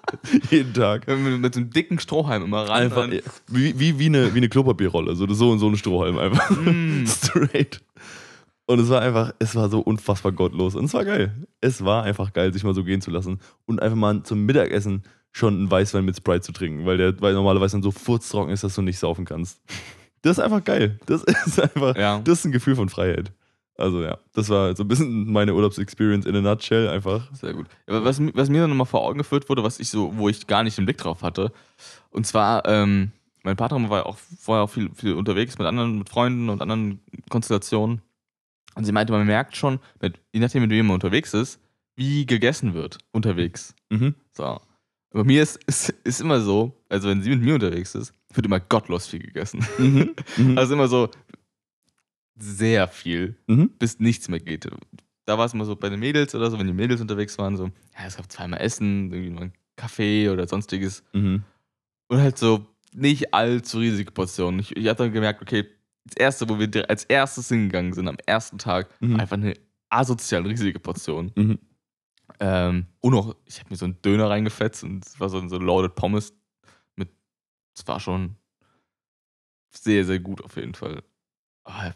[0.50, 1.06] jeden Tag.
[1.06, 2.82] Mit, mit so einem dicken Strohhalm immer ran.
[2.82, 3.10] Einfach
[3.48, 5.14] wie, wie, wie, eine, wie eine Klopapierrolle.
[5.16, 6.50] So, so und so ein Strohhalm einfach.
[6.50, 7.04] Mm.
[7.06, 7.82] Straight.
[8.66, 10.74] Und es war einfach, es war so unfassbar gottlos.
[10.74, 11.46] Und es war geil.
[11.60, 13.40] Es war einfach geil, sich mal so gehen zu lassen.
[13.66, 17.34] Und einfach mal zum Mittagessen schon einen Weißwein mit Sprite zu trinken, weil der weil
[17.34, 19.60] normalerweise dann so furztrocken ist, dass du nicht saufen kannst.
[20.22, 20.98] Das ist einfach geil.
[21.06, 22.20] Das ist einfach, Ja.
[22.24, 23.32] das ist ein Gefühl von Freiheit.
[23.76, 27.28] Also ja, das war so ein bisschen meine Urlaubsexperience in a nutshell einfach.
[27.34, 27.66] Sehr gut.
[27.88, 30.46] Aber was, was mir dann nochmal vor Augen geführt wurde, was ich so, wo ich
[30.46, 31.52] gar nicht den Blick drauf hatte,
[32.10, 33.10] und zwar, ähm,
[33.42, 36.62] mein Partner war ja auch vorher auch viel, viel unterwegs mit anderen, mit Freunden und
[36.62, 38.00] anderen Konstellationen.
[38.74, 41.60] Und sie meinte, man merkt schon, mit, je nachdem, wie jemand unterwegs ist,
[41.96, 43.74] wie gegessen wird unterwegs.
[43.90, 44.14] Mhm.
[44.32, 44.60] So.
[45.10, 48.46] Bei mir ist, ist, ist immer so, also wenn sie mit mir unterwegs ist, wird
[48.46, 49.64] immer gottlos viel gegessen.
[49.78, 50.14] Mhm.
[50.36, 50.58] Mhm.
[50.58, 51.10] Also immer so
[52.36, 53.70] sehr viel mhm.
[53.78, 54.68] bis nichts mehr geht.
[55.24, 57.56] Da war es immer so bei den Mädels oder so, wenn die Mädels unterwegs waren,
[57.56, 61.04] so, ja, es gab zweimal Essen, irgendwie mal einen Kaffee oder sonstiges.
[61.12, 61.44] Mhm.
[62.08, 64.60] Und halt so nicht allzu riesige Portionen.
[64.60, 65.64] Ich, ich habe dann gemerkt, okay,
[66.04, 69.20] das erste, wo wir als erstes hingegangen sind, am ersten Tag, Mhm.
[69.20, 69.54] einfach eine
[69.88, 71.32] asozial riesige Portion.
[71.34, 71.58] Mhm.
[72.40, 75.58] Ähm, und noch, ich habe mir so einen Döner reingefetzt und es war so, so
[75.58, 76.34] Loaded Pommes
[76.96, 77.10] mit,
[77.76, 78.36] es war schon
[79.74, 81.02] sehr, sehr gut auf jeden Fall.
[81.64, 81.94] Aber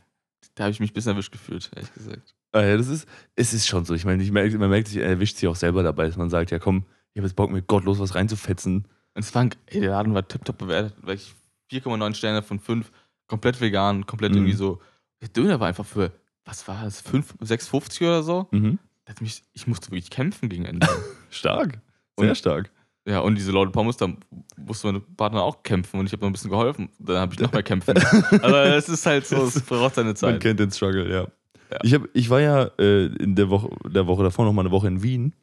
[0.54, 2.34] da habe ich mich ein bisschen erwischt gefühlt, ehrlich gesagt.
[2.52, 3.94] Ah ja, das ist, es ist schon so.
[3.94, 6.30] Ich meine, ich merk, man merkt sich, er erwischt sich auch selber dabei, dass man
[6.30, 8.86] sagt, ja komm, ich habe jetzt Bock, mir gottlos was reinzufetzen.
[9.14, 11.34] Und es war, ey, der Laden war tipptopp bewertet, weil ich
[11.70, 12.90] 4,9 Sterne von 5,
[13.28, 14.38] komplett vegan, komplett Mhm.
[14.38, 14.80] irgendwie so.
[15.20, 16.10] Der Döner war einfach für,
[16.44, 18.48] was war das, 5, 6,50 oder so?
[18.50, 18.78] Mhm.
[19.20, 20.86] Mich, ich musste wirklich kämpfen gegen Ende.
[21.30, 21.80] Stark.
[22.18, 22.70] Sehr Und- stark.
[23.06, 24.08] ja, und diese Leute Pommes, da
[24.56, 26.88] musste meine Partner auch kämpfen und ich habe noch ein bisschen geholfen.
[26.98, 27.94] Dann habe ich noch mehr kämpfen.
[28.42, 30.40] Aber es ist halt so, es braucht seine Man Zeit.
[30.40, 31.26] kennt den Struggle, ja.
[31.70, 31.78] Ja.
[31.82, 34.70] Ich, hab, ich war ja äh, in der Woche, der Woche davor noch mal eine
[34.70, 35.34] Woche in Wien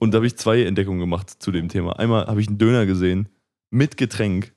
[0.00, 1.98] und da habe ich zwei Entdeckungen gemacht zu dem Thema.
[1.98, 3.28] Einmal habe ich einen Döner gesehen
[3.70, 4.52] mit Getränk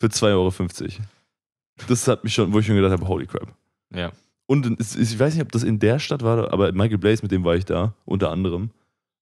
[0.00, 0.50] für 2,50 Euro.
[1.86, 3.54] Das hat mich schon, wo ich schon gedacht habe, holy crap.
[3.94, 4.12] Ja.
[4.46, 7.30] Und es, ich weiß nicht, ob das in der Stadt war, aber Michael Blaze, mit
[7.30, 8.70] dem war ich da, unter anderem.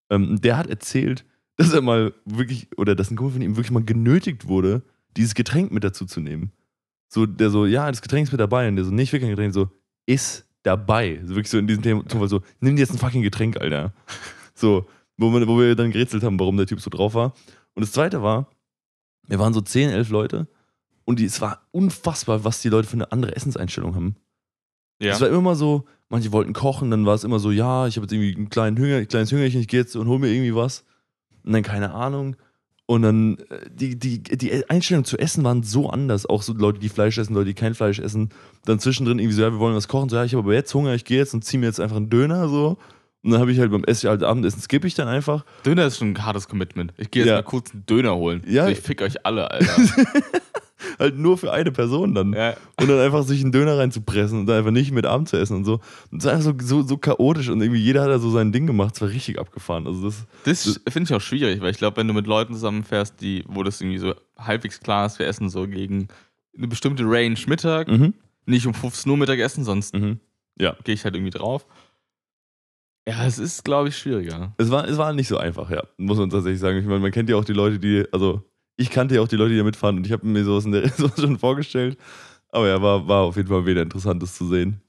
[0.08, 1.24] Ähm, der hat erzählt,
[1.56, 4.82] dass er mal wirklich, oder dass ein Kumpel von ihm wirklich mal genötigt wurde,
[5.16, 6.52] dieses Getränk mit dazu zu nehmen.
[7.08, 8.68] So, der so, ja, das Getränk ist mit dabei.
[8.68, 9.54] Und der so, nee, ich will kein Getränk.
[9.54, 9.68] So,
[10.06, 11.20] ist dabei.
[11.24, 13.92] So wirklich so in diesem Thema, Zufall so, nimm dir jetzt ein fucking Getränk, Alter.
[14.54, 14.86] So,
[15.18, 17.34] wo, man, wo wir dann gerätselt haben, warum der Typ so drauf war.
[17.74, 18.48] Und das zweite war,
[19.28, 20.48] wir waren so 10, 11 Leute
[21.06, 24.16] und die, es war unfassbar, was die Leute für eine andere Essenseinstellung haben.
[25.00, 25.12] Ja.
[25.14, 28.04] Es war immer so, manche wollten kochen, dann war es immer so, ja, ich habe
[28.04, 30.54] jetzt irgendwie einen kleinen Hunger, ein kleines Hüngerchen, ich gehe jetzt und hol mir irgendwie
[30.54, 30.84] was.
[31.44, 32.36] Und dann keine Ahnung.
[32.88, 36.26] Und dann äh, die, die, die Einstellungen zu essen waren so anders.
[36.26, 38.28] Auch so Leute, die Fleisch essen, Leute, die kein Fleisch essen.
[38.64, 40.08] Dann zwischendrin irgendwie so, ja, wir wollen was kochen.
[40.08, 41.96] So, ja, ich habe aber jetzt Hunger, ich gehe jetzt und ziehe mir jetzt einfach
[41.96, 42.78] einen Döner so.
[43.22, 45.44] Und dann habe ich halt beim Essen, halt Abendessen skippe ich dann einfach.
[45.64, 46.94] Döner ist schon ein hartes Commitment.
[46.96, 47.36] Ich gehe jetzt Ja.
[47.36, 48.42] mal kurz einen Döner holen.
[48.46, 48.66] Ja.
[48.66, 49.76] So, ich fick euch alle, Alter.
[50.98, 52.32] Halt nur für eine Person dann.
[52.32, 52.54] ja.
[52.80, 55.56] Und dann einfach sich einen Döner reinzupressen und dann einfach nicht mit Abend zu essen
[55.56, 55.80] und so.
[56.10, 58.52] Und es war einfach so, so, so chaotisch und irgendwie jeder hat da so sein
[58.52, 58.94] Ding gemacht.
[58.94, 59.86] Es war richtig abgefahren.
[59.86, 63.20] Also das, Das finde ich auch schwierig, weil ich glaube, wenn du mit Leuten zusammenfährst,
[63.20, 66.08] die, wo das irgendwie so halbwegs klar ist, wir essen so gegen
[66.56, 68.14] eine bestimmte Range Mittag, mhm.
[68.46, 70.20] nicht um 15 Uhr Mittagessen, sonst Mhm.
[70.58, 70.76] Ja.
[70.84, 71.66] gehe ich halt irgendwie drauf.
[73.08, 74.52] Ja, es ist, glaube ich, schwieriger.
[74.58, 75.82] Es war, es war nicht so einfach, ja.
[75.96, 76.78] Muss man tatsächlich sagen.
[76.78, 78.42] Ich meine, man kennt ja auch die Leute, die, also
[78.76, 80.72] ich kannte ja auch die Leute, die da mitfahren und ich habe mir sowas in
[80.72, 81.98] der sowas schon vorgestellt.
[82.50, 84.80] Aber ja, war, war auf jeden Fall wieder interessantes zu sehen.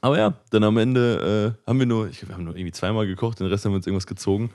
[0.00, 2.72] Aber ja, dann am Ende äh, haben wir nur, ich glaube, wir haben nur irgendwie
[2.72, 4.50] zweimal gekocht, den Rest haben wir uns irgendwas gezogen.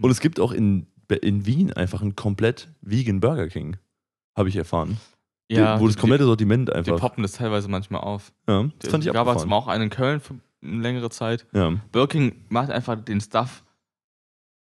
[0.00, 0.86] Und es gibt auch in,
[1.22, 3.76] in Wien einfach einen komplett vegan Burger King.
[4.36, 4.98] Habe ich erfahren.
[5.50, 6.98] Ja, Die- wo das die- komplette Sortiment Die einfach.
[6.98, 8.32] poppen das teilweise manchmal auf.
[8.48, 9.52] ja, das fand ich gab jetzt abgefahren.
[9.52, 11.46] auch einen in Köln für eine längere Zeit.
[11.52, 11.74] Ja.
[11.92, 13.64] Burger King macht einfach den Stuff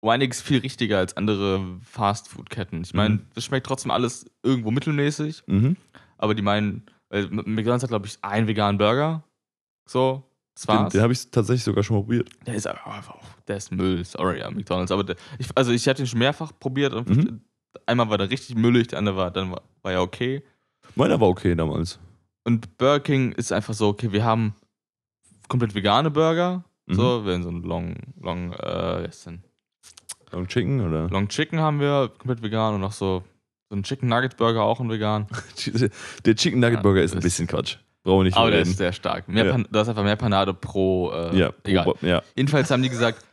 [0.07, 2.81] um einiges viel richtiger als andere Fastfood-Ketten.
[2.83, 3.21] Ich meine, Mhm.
[3.35, 5.75] das schmeckt trotzdem alles irgendwo mittelmäßig, Mhm.
[6.17, 9.23] aber die meinen, weil McDonalds hat, glaube ich, einen veganen Burger.
[9.87, 10.23] So,
[10.55, 10.93] das Den, war's.
[10.93, 12.29] den habe ich tatsächlich sogar schon mal probiert.
[12.45, 13.15] Der ist aber einfach
[13.47, 14.91] der ist Müll, sorry, ja, McDonalds.
[14.91, 17.41] Aber der, ich, also ich hatte den schon mehrfach probiert und Mhm.
[17.85, 20.43] einmal war der richtig müllig, der andere war, dann war, war ja okay.
[20.95, 21.99] Meiner war okay damals.
[22.45, 24.53] Und Burger King ist einfach so, okay, wir haben
[25.47, 26.63] komplett vegane Burger.
[26.87, 26.93] Mhm.
[26.93, 29.43] So, wir haben so ein Long, Long, äh, was ist denn?
[30.31, 31.07] Long Chicken oder?
[31.09, 33.23] Long Chicken haben wir komplett vegan und noch so,
[33.69, 35.27] so ein Chicken Nugget Burger auch in vegan.
[36.25, 37.77] Der Chicken Nugget Ja, Burger ist ein bisschen Quatsch.
[38.03, 38.69] Brauchen wir nicht Aber der reden.
[38.71, 39.27] ist sehr stark.
[39.27, 39.57] Mehr Ja.
[39.69, 41.83] Da ist einfach mehr Panade pro, äh, Ja, egal.
[41.83, 42.21] pro- ja.
[42.35, 43.25] Jedenfalls haben die gesagt,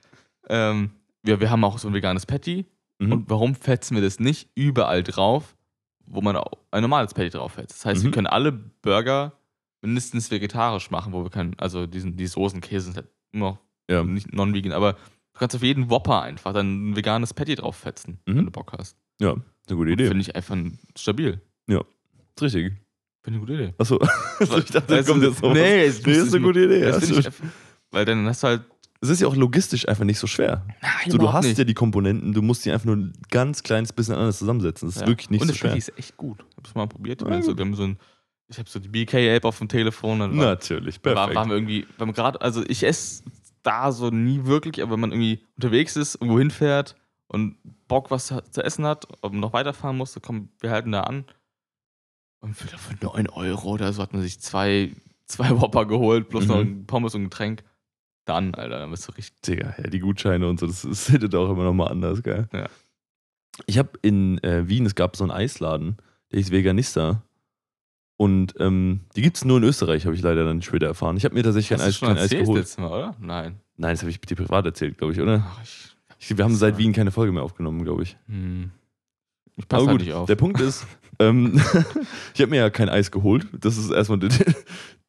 [0.48, 0.90] ähm,
[1.22, 2.66] wir, wir haben auch so ein veganes Patty.
[2.98, 3.12] Mhm.
[3.12, 5.56] Und warum fetzen wir das nicht überall drauf,
[6.06, 7.78] wo man auch ein normales Patty drauf fetzt?
[7.78, 8.14] Das heißt, wir Mhm.
[8.14, 9.32] können alle Burger
[9.82, 13.58] mindestens vegetarisch machen, wo wir können, also diesen, die Soßen, Käse sind halt immer noch
[13.90, 14.02] ja.
[14.02, 14.96] nicht non-vegan, aber
[15.34, 18.36] du kannst auf jeden Whopper einfach dann ein veganes Patty drauf fetzen, Mhm.
[18.38, 18.96] wenn du Bock hast.
[19.20, 20.06] ja, eine gute Idee.
[20.08, 20.56] Finde ich einfach
[20.96, 21.40] stabil.
[21.68, 22.72] Ist richtig.
[23.22, 23.74] Finde eine gute Idee.
[23.78, 23.98] Achso,
[24.40, 26.04] also ich dachte, Weißt kommt jetzt noch nee, was.
[26.04, 26.80] nee, ist eine gute Idee.
[26.80, 27.28] Das Ja, ich
[27.92, 28.62] weil dann hast du halt.
[29.00, 30.66] es ist ja auch logistisch einfach nicht so schwer.
[30.82, 31.56] Nein, So, du hast nicht.
[31.58, 34.88] ja die Komponenten, du musst die einfach nur ein ganz kleines bisschen anders zusammensetzen.
[34.88, 35.06] Das ist Ja.
[35.08, 35.70] wirklich nicht Und so das schwer.
[35.70, 36.44] Patty ist echt gut.
[36.50, 37.20] Ich hab's mal probiert.
[37.22, 37.98] Ja, Wir haben so, so ein,
[38.48, 40.18] ich habe so die BK-App auf dem Telefon.
[40.18, 41.36] War, Natürlich, war, perfekt.
[41.36, 43.22] waren wir irgendwie, beim gerade, also ich esse
[43.64, 46.94] da so nie wirklich, aber wenn man irgendwie unterwegs ist, irgendwo hinfährt
[47.26, 47.56] und
[47.88, 51.24] Bock was zu essen hat, und noch weiterfahren muss, dann kommen wir halten da an.
[52.40, 54.92] Und für, für 9 Euro oder so hat man sich zwei,
[55.26, 56.60] zwei Whopper geholt, plus noch Mhm.
[56.82, 57.64] ein Pommes und ein Getränk.
[58.26, 59.40] Dann, Alter, dann bist du richtig.
[59.42, 62.48] Digga, ja, die Gutscheine und so, das, das hittet auch immer noch mal anders, geil.
[62.52, 62.66] Ja.
[63.66, 65.96] Ich habe in äh, Wien, es gab so einen Eisladen,
[66.32, 67.22] der hieß Veganista.
[68.16, 71.16] Und ähm, die gibt es nur in Österreich, habe ich leider dann später erfahren.
[71.16, 72.58] Ich habe mir tatsächlich kein Eis, schon kein Eis erzählt geholt.
[72.60, 73.16] letztes Mal, oder?
[73.20, 73.56] Nein.
[73.76, 75.44] Nein, das habe ich dir privat erzählt, glaube ich, oder?
[75.46, 78.16] Ach, ich, Ich, wir haben seit Wien keine Folge mehr aufgenommen, glaube ich.
[78.26, 78.70] hm.
[79.56, 80.26] ich passe halt gut, nicht auf.
[80.26, 80.86] der Punkt ist,
[81.18, 81.60] ähm,
[82.34, 83.48] ich habe mir ja kein Eis geholt.
[83.52, 84.28] Das ist erstmal die,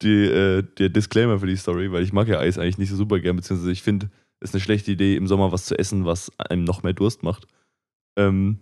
[0.01, 2.95] die, äh, der Disclaimer für die Story, weil ich mag ja Eis eigentlich nicht so
[2.95, 6.05] super gern, beziehungsweise ich finde, es ist eine schlechte Idee, im Sommer was zu essen,
[6.05, 7.47] was einem noch mehr Durst macht.
[8.17, 8.59] Ähm,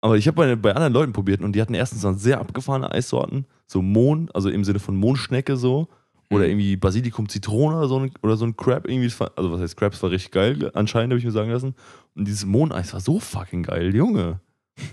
[0.00, 2.90] aber ich habe bei, bei anderen Leuten probiert und die hatten erstens dann sehr abgefahrene
[2.90, 5.88] Eissorten, so Mohn, also im Sinne von Mohnschnecke so
[6.32, 6.50] Oder Mhm.
[6.50, 8.88] irgendwie Basilikum, Zitrone oder so ein, oder so ein Crab.
[8.88, 11.74] Irgendwie, also was heißt Crabs war richtig geil, anscheinend habe ich mir sagen lassen.
[12.14, 14.38] Und dieses Mohneis war so fucking geil, Junge.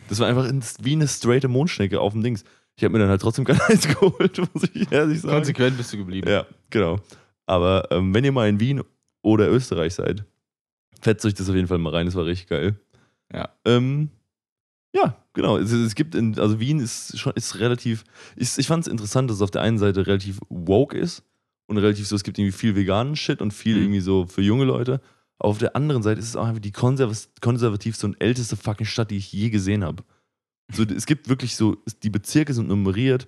[0.09, 2.43] Das war einfach in- wie eine straighte Mondschnecke auf dem Dings.
[2.75, 5.35] Ich habe mir dann halt trotzdem kein Eis geholt, muss ich ehrlich sagen.
[5.35, 6.27] Konsequent bist du geblieben.
[6.27, 6.97] Ja, genau.
[7.45, 8.81] Aber ähm, wenn ihr mal in Wien
[9.21, 10.25] oder Österreich seid,
[11.01, 12.75] fetzt euch das auf jeden Fall mal rein, das war richtig geil.
[13.31, 13.49] Ja.
[13.63, 14.09] Ähm,
[14.97, 15.57] ja, genau.
[15.57, 18.03] Es, es gibt in, also Wien ist schon ist relativ,
[18.35, 21.23] ich, ich fand es interessant, dass es auf der einen Seite relativ woke ist
[21.67, 23.81] und relativ so, es gibt irgendwie viel veganen Shit und viel Mhm.
[23.83, 25.01] irgendwie so für junge Leute.
[25.39, 28.87] Aber auf der anderen Seite ist es auch einfach die konserv konservativste und älteste fucking
[28.87, 30.03] Stadt, die ich je gesehen habe.
[30.73, 33.27] So, es gibt wirklich so, die Bezirke sind nummeriert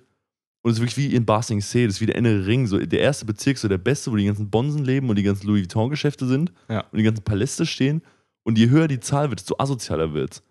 [0.62, 2.66] und es ist wirklich wie in Bar Sing See, das ist wie der innere Ring.
[2.66, 5.22] So, der erste Bezirk ist so der beste, wo die ganzen Bonsen leben und die
[5.22, 6.80] ganzen Louis Vuitton-Geschäfte sind Ja.
[6.90, 8.02] und die ganzen Paläste stehen.
[8.42, 10.42] Und je höher die Zahl wird, desto asozialer wird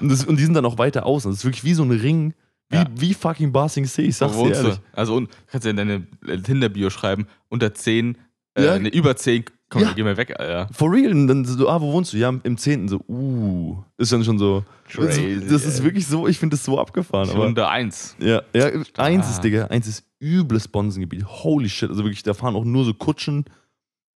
[0.00, 1.30] und, das, und die sind dann auch weiter außen.
[1.30, 2.34] Das ist wirklich wie so ein Ring,
[2.68, 2.84] wie, Ja.
[2.94, 4.74] wie fucking Bar Sing See, ich sag's dir ehrlich.
[4.76, 4.80] du?
[4.92, 8.18] Also und, kannst du in deine äh, Tinder-Bio schreiben, unter 10,
[8.54, 8.78] äh, Ja.
[8.78, 9.92] ne, über 10, komm, Ja.
[9.94, 10.68] geh mal weg, Alter.
[10.74, 11.10] For real.
[11.12, 12.18] Und dann so, ah, wo wohnst du?
[12.18, 12.88] Ja, im 10.
[12.88, 13.78] So, uh.
[13.96, 14.64] Ist dann schon so.
[14.84, 15.84] Das, Crazy, das ist ey.
[15.84, 17.30] wirklich so, ich finde das so abgefahren.
[17.30, 18.16] Aber, unter 1.
[18.20, 18.66] ja, ja,
[18.98, 19.42] eins ist, Stark.
[19.42, 21.24] Digga, eins ist übles Bonsengebiet.
[21.26, 21.88] Holy shit.
[21.88, 23.46] Also wirklich, da fahren auch nur so Kutschen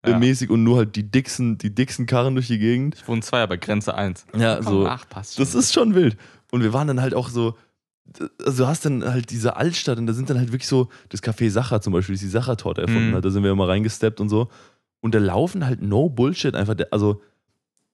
[0.07, 0.19] Ja.
[0.19, 2.95] mäßig und nur halt die dicksten, die dicksten Karren durch die Gegend.
[2.97, 4.25] Ich wohne 2, aber Grenze 1.
[4.37, 4.87] Ja, so.
[4.87, 5.61] Ach, passt Das schon.
[5.61, 6.17] ist schon wild.
[6.51, 7.55] Und wir waren dann halt auch so,
[8.45, 11.23] also du hast dann halt diese Altstadt und da sind dann halt wirklich so, das
[11.23, 13.15] Café Sacher zum Beispiel, das die Sacher-Torte erfunden Mhm.
[13.15, 14.49] hat, da sind wir immer reingesteppt und so.
[15.01, 17.21] Und da laufen halt no Bullshit einfach, also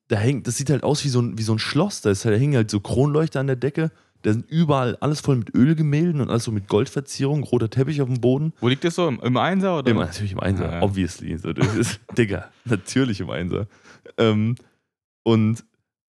[0.08, 2.24] da hängt, das sieht halt aus wie so ein, wie so ein Schloss, da, ist
[2.24, 3.90] halt, da hängen halt so Kronleuchter an der Decke,
[4.22, 8.08] da sind überall alles voll mit Ölgemälden und alles so mit Goldverzierung, roter Teppich auf
[8.08, 8.52] dem Boden.
[8.60, 9.06] Wo liegt das so?
[9.08, 9.90] Im, im Einser oder?
[9.90, 10.82] Immer natürlich im Einser, Ja, ja.
[10.82, 11.36] obviously.
[11.38, 13.66] So, das ist, Digga, natürlich im Einser.
[14.18, 14.56] Ähm,
[15.22, 15.64] und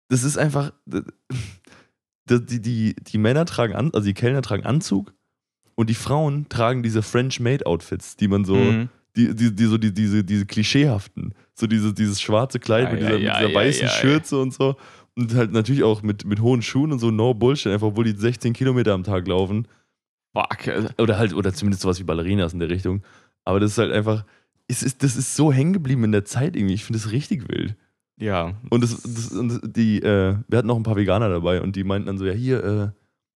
[0.09, 5.13] das ist einfach, die, die, die, die Männer tragen, an, also die Kellner tragen Anzug
[5.75, 8.89] und die Frauen tragen diese French Maid Outfits, die man so, Mhm.
[9.15, 13.01] die, die, die, so die, diese, diese klischeehaften, so diese, dieses schwarze Kleid Ja, mit
[13.01, 13.87] ja, dieser, ja, mit dieser weißen.
[13.89, 14.75] Schürze und so.
[15.15, 18.11] Und halt natürlich auch mit, mit hohen Schuhen und so, no Bullshit, einfach obwohl die
[18.17, 19.67] 16 Kilometer am Tag laufen.
[20.33, 20.67] Fuck.
[20.67, 23.03] also, Oder halt, oder zumindest sowas wie Ballerinas in der Richtung.
[23.45, 24.25] Aber das ist halt einfach,
[24.67, 26.75] es ist, das ist so hängen geblieben in der Zeit irgendwie.
[26.75, 27.75] Ich finde das richtig wild.
[28.17, 28.53] Ja.
[28.69, 31.83] Und, das, das, und die, äh, wir hatten noch ein paar Veganer dabei und die
[31.83, 32.89] meinten dann so, ja, hier, äh,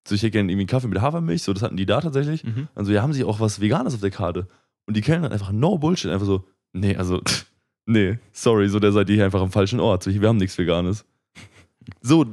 [0.08, 2.44] so ich hätte gerne irgendwie einen Kaffee mit Hafermilch, so das hatten die da tatsächlich.
[2.44, 2.68] Mhm.
[2.76, 4.48] Also, ja, haben sie auch was Veganes auf der Karte?
[4.86, 7.22] Und die Kellner einfach no Bullshit, einfach so, nee, also,
[7.86, 10.04] nee, sorry, so, der seid ihr hier einfach am falschen Ort.
[10.04, 11.06] So, wir haben nichts Veganes.
[12.02, 12.26] So,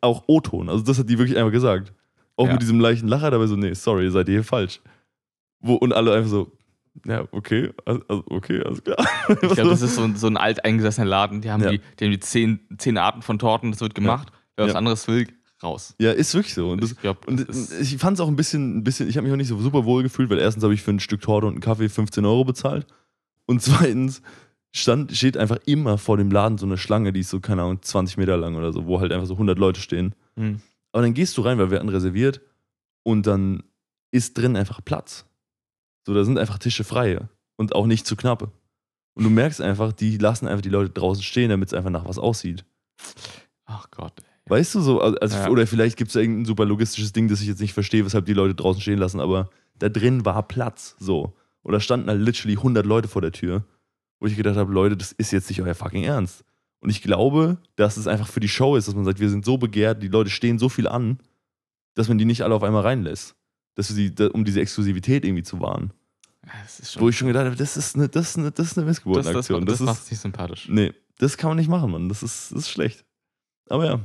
[0.00, 1.92] auch O-Ton, also das hat die wirklich einfach gesagt.
[2.36, 2.52] Auch Ja.
[2.52, 4.80] mit diesem leichten Lacher dabei so, nee, sorry, seid ihr hier falsch.
[5.60, 6.52] Wo, und alle einfach so,
[7.06, 8.96] ja, okay, also, okay, alles klar.
[9.28, 11.40] Ich glaube, das ist so ein, so ein alteingesessener Laden.
[11.40, 11.70] Die haben, Ja.
[11.70, 14.28] die, die haben die zehn, zehn Arten von Torten, das wird gemacht.
[14.56, 14.78] Wer was Ja.
[14.78, 15.26] anderes will,
[15.62, 15.94] raus.
[15.98, 16.70] ja, ist wirklich so.
[16.70, 17.46] Und das, ich glaube, Und
[17.80, 19.84] ich fand es auch ein bisschen, ein bisschen ich habe mich auch nicht so super
[19.84, 22.44] wohl gefühlt, weil erstens habe ich für ein Stück Torte und einen Kaffee 15 Euro
[22.44, 22.86] bezahlt.
[23.46, 24.22] Und zweitens
[24.76, 27.82] stand, steht einfach immer vor dem Laden so eine Schlange, die ist so, keine Ahnung,
[27.82, 30.14] 20 Meter lang oder so, wo halt einfach so 100 Leute stehen.
[30.36, 30.60] hm.
[30.92, 32.40] Aber dann gehst du rein, weil wir hatten reserviert
[33.02, 33.62] und dann
[34.12, 35.26] ist drin einfach Platz.
[36.06, 37.18] So, da sind einfach Tische frei
[37.56, 38.50] und auch nicht zu knapp.
[39.14, 42.06] Und du merkst einfach, die lassen einfach die Leute draußen stehen, damit es einfach nach
[42.06, 42.64] was aussieht.
[43.66, 44.12] Ach Gott.
[44.44, 44.50] ey.
[44.50, 45.48] Weißt du so, also, Ja.
[45.50, 48.32] oder vielleicht gibt es irgendein super logistisches Ding, das ich jetzt nicht verstehe, weshalb die
[48.32, 51.36] Leute draußen stehen lassen, aber da drin war Platz, so.
[51.62, 53.64] Oder standen halt literally 100 Leute vor der Tür,
[54.20, 56.44] wo ich gedacht habe, Leute, das ist jetzt nicht euer fucking Ernst.
[56.80, 59.44] Und ich glaube, dass es einfach für die Show ist, dass man sagt, wir sind
[59.44, 61.18] so begehrt, die Leute stehen so viel an,
[61.94, 63.34] dass man die nicht alle auf einmal reinlässt.
[63.74, 65.92] Dass sie, um diese Exklusivität irgendwie zu wahren.
[66.62, 66.98] Das.
[67.00, 68.96] Wo ich schon gedacht habe, das ist eine, das ist eine, das ist eine das,
[68.96, 69.66] das, Missgeburtenaktion.
[69.66, 70.68] das, Das, macht nicht sympathisch.
[70.68, 72.08] Nee, das kann man nicht machen, Mann.
[72.08, 73.04] Das ist, das ist schlecht.
[73.68, 74.00] Aber ja.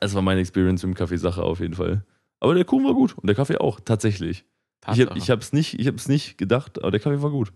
[0.00, 2.04] Es war meine Experience mit dem Kaffee-Sache auf jeden Fall.
[2.40, 4.44] Aber der Kuchen war gut und der Kaffee auch, tatsächlich.
[4.80, 5.16] Tatsache.
[5.16, 7.52] ich hab's nicht, ich hab's nicht gedacht, aber der Kaffee war gut.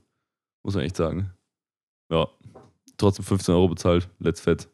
[0.62, 1.32] Muss man echt sagen.
[2.10, 2.26] Ja.
[2.96, 4.08] Trotzdem 15 Euro bezahlt.
[4.18, 4.68] Let's fett.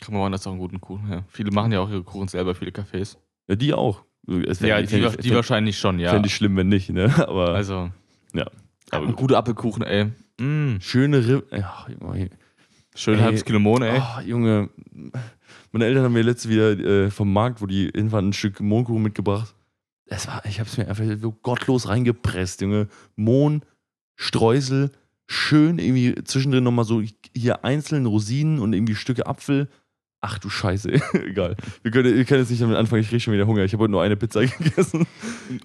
[0.00, 1.10] Kann man woanders auch einen guten Kuchen.
[1.10, 1.24] Ja.
[1.28, 3.16] Viele machen ja auch ihre Kuchen selber, viele Cafés.
[3.48, 4.02] Ja, die auch.
[4.46, 6.10] Es Ja, die, fänd- die fänd- wahrscheinlich schon, ja.
[6.10, 7.12] Fände ich schlimm, wenn nicht, ne?
[7.28, 7.90] Aber, also,
[8.32, 8.46] ja.
[8.90, 10.10] aber Aber gute Apfelkuchen, ey.
[10.40, 10.80] Mm.
[10.80, 11.52] schöne Ripp.
[11.52, 12.30] Ja, Junge,
[12.96, 14.00] Schön ein halbes Kilo Mohn, ey.
[14.00, 14.70] Oh, Junge,
[15.72, 19.02] meine Eltern haben mir letztes wieder äh, vom Markt, wo die hinfahren, ein Stück Mohnkuchen
[19.02, 19.54] mitgebracht.
[20.06, 22.88] Es war, ich habe es mir einfach so gottlos reingepresst, Junge.
[23.16, 23.62] Mohn,
[24.16, 24.90] Streusel,
[25.26, 27.02] schön irgendwie zwischendrin nochmal so
[27.34, 29.68] hier einzeln Rosinen und irgendwie Stücke Apfel.
[30.20, 30.90] Ach du Scheiße,
[31.26, 31.56] egal.
[31.82, 33.62] Wir können, wir können jetzt nicht damit anfangen, ich kriege schon wieder Hunger.
[33.64, 35.06] Ich habe heute nur eine Pizza gegessen.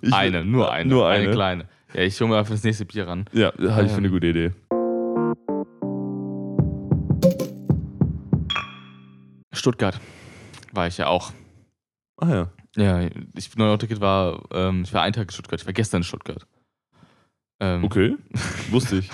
[0.02, 0.90] Ich- eine, nur eine.
[0.90, 1.32] Nur eine.
[1.32, 1.66] kleine.
[1.94, 3.26] Ja, ich hole mir einfach das nächste Bier ran.
[3.32, 4.14] Ja, halte ich für eine Ähm.
[4.14, 4.52] gute Idee.
[9.52, 10.00] Stuttgart
[10.72, 11.32] war ich ja auch.
[12.18, 12.50] Ah ja.
[12.76, 15.98] Ja, ich 9 Ticket war, ähm, ich war einen Tag in Stuttgart, ich war gestern
[16.02, 16.46] in Stuttgart.
[17.62, 18.16] Ähm, Okay,
[18.72, 19.10] wusste ich.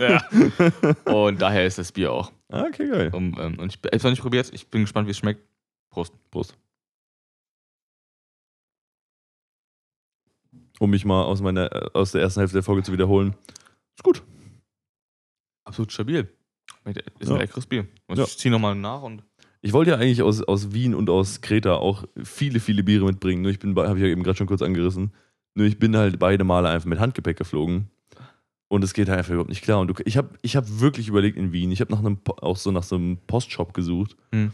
[0.00, 0.24] ja.
[1.12, 2.30] Und daher ist das Bier auch.
[2.48, 3.10] Ah, okay, geil.
[3.14, 4.50] Um, ähm, und ich habe es noch nicht probiert.
[4.52, 5.40] Ich bin gespannt, wie es schmeckt.
[5.90, 6.12] Prost.
[6.30, 6.56] Prost.
[10.78, 13.34] Um mich mal aus, meiner, äh, aus der ersten Hälfte der Folge zu wiederholen.
[13.96, 14.22] Ist gut.
[15.64, 16.28] Absolut stabil.
[16.86, 17.34] Ist Ja.
[17.34, 17.86] ein leckeres Bier.
[18.06, 18.24] Und Ja.
[18.24, 19.22] ich ziehe nochmal nach und.
[19.62, 23.42] Ich wollte ja eigentlich aus, aus Wien und aus Kreta auch viele, viele Biere mitbringen.
[23.42, 25.12] Nur ich bin, habe ich ja eben gerade schon kurz angerissen.
[25.60, 27.90] Nur ich bin halt beide Male einfach mit Handgepäck geflogen.
[28.68, 29.78] Und es geht halt einfach überhaupt nicht klar.
[29.80, 32.56] Und du, ich habe ich hab wirklich überlegt in Wien, ich habe nach einem, auch
[32.56, 34.52] so nach so einem Postshop gesucht, Hm.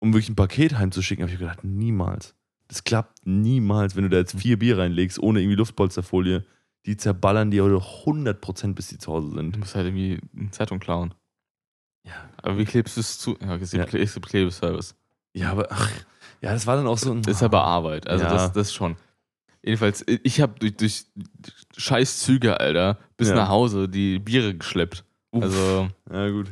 [0.00, 1.22] um wirklich ein Paket heimzuschicken.
[1.22, 2.34] habe ich gedacht, niemals.
[2.66, 6.44] Das klappt niemals, wenn du da jetzt vier Bier reinlegst, ohne irgendwie Luftpolsterfolie.
[6.86, 9.56] Die zerballern dir 100% bis die zu Hause Du sind.
[9.56, 11.14] musst halt irgendwie eine Zeitung klauen.
[12.04, 12.14] Ja.
[12.42, 13.36] Aber wie klebst du es zu?
[13.40, 14.18] Ja, es gibt ja.
[14.20, 14.96] Klebeservice.
[15.32, 15.92] Ja, aber ach,
[16.40, 17.22] ja, das war dann auch so ein.
[17.22, 18.08] Das ist aber Arbeit.
[18.08, 18.32] Also Ja.
[18.32, 18.96] das, das schon.
[19.62, 21.04] Jedenfalls, ich habe durch, durch
[21.76, 23.34] scheiß Züge, Alter, bis Ja.
[23.34, 25.04] nach Hause die Biere geschleppt.
[25.32, 25.42] Uff.
[25.44, 26.50] Also, Ja, gut.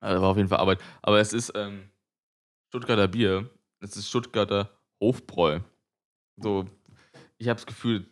[0.00, 0.80] also war auf jeden Fall Arbeit.
[1.02, 1.90] Aber es ist ähm,
[2.68, 3.50] Stuttgarter Bier.
[3.80, 5.60] Es ist Stuttgarter Hofbräu.
[6.42, 6.64] So,
[7.38, 8.06] ich habe das Gefühl,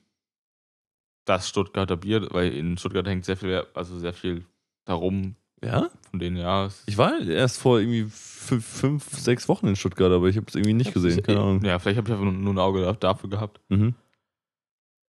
[1.25, 4.45] das Stuttgarter Bier, weil in Stuttgart hängt sehr viel, also sehr viel
[4.87, 5.91] darum Ja?
[6.11, 6.69] von denen, ja.
[6.87, 10.55] Ich war erst vor irgendwie fünf, fünf sechs Wochen in Stuttgart, aber ich habe es
[10.55, 11.23] irgendwie nicht gesehen.
[11.23, 11.65] Keine Ahnung.
[11.65, 13.61] Ja, vielleicht habe ich einfach nur, ein Auge da- dafür gehabt.
[13.69, 13.95] Mhm.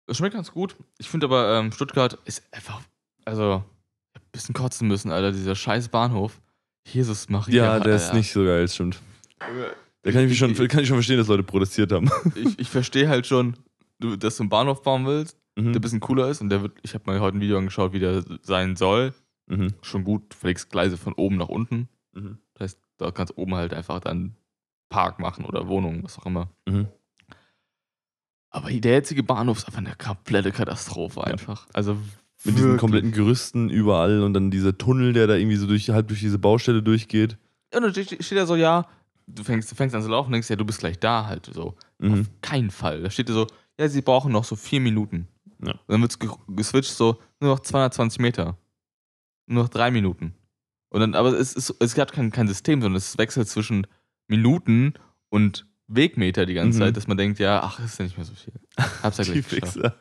[0.07, 0.75] Es schmeckt ganz gut.
[0.97, 2.81] Ich finde aber, ähm, Stuttgart ist einfach,
[3.25, 3.63] also,
[4.15, 5.31] ein bisschen kotzen müssen, Alter.
[5.31, 6.39] Dieser scheiß Bahnhof.
[6.87, 7.65] Jesus Maria.
[7.75, 8.15] Ja, der ist Alter.
[8.17, 9.01] nicht so geil, stimmt.
[10.03, 12.09] Da kann ich, schon, kann ich schon verstehen, dass Leute protestiert haben.
[12.35, 13.57] Ich, ich verstehe halt schon,
[13.99, 15.81] du, dass du einen Bahnhof bauen willst, der ein Mhm.
[15.81, 18.23] bisschen cooler ist und der wird, ich habe mir heute ein Video angeschaut, wie der
[18.43, 19.13] sein soll.
[19.47, 19.73] Mhm.
[19.81, 21.89] Schon gut, du verlegst Gleise von oben nach unten.
[22.13, 22.37] Mhm.
[22.53, 24.35] Das heißt, da kannst du oben halt einfach dann
[24.89, 26.49] Park machen oder Wohnungen, was auch immer.
[26.67, 26.87] Mhm.
[28.49, 31.67] Aber der jetzige Bahnhof ist einfach eine komplette Katastrophe einfach.
[31.73, 31.93] Also
[32.43, 32.79] Mit diesen wirklich.
[32.79, 36.39] kompletten Gerüsten überall und dann dieser Tunnel, der da irgendwie so durch, halb durch diese
[36.39, 37.37] Baustelle durchgeht.
[37.73, 38.87] Ja, und dann steht da so, ja,
[39.27, 41.49] du fängst, du fängst an zu laufen und denkst, ja, du bist gleich da halt
[41.53, 41.75] so.
[41.99, 42.21] Mhm.
[42.21, 43.01] Auf keinen Fall.
[43.01, 43.47] Da steht da so,
[43.79, 45.27] ja, sie brauchen noch so vier Minuten.
[45.63, 45.71] Ja.
[45.71, 48.57] Und dann wird es geswitcht so, nur noch 220 Meter.
[49.47, 50.33] Nur noch drei Minuten.
[50.89, 53.87] Und dann, aber es ist, es hat kein, kein System, sondern es wechselt zwischen
[54.27, 54.93] Minuten
[55.29, 56.83] und Wegmeter die ganze Mhm.
[56.83, 58.53] Zeit, dass man denkt, ja, ach, ist ja nicht mehr so viel.
[59.03, 59.73] Hab's ja Die gleich geschafft.
[59.73, 59.95] Fixer.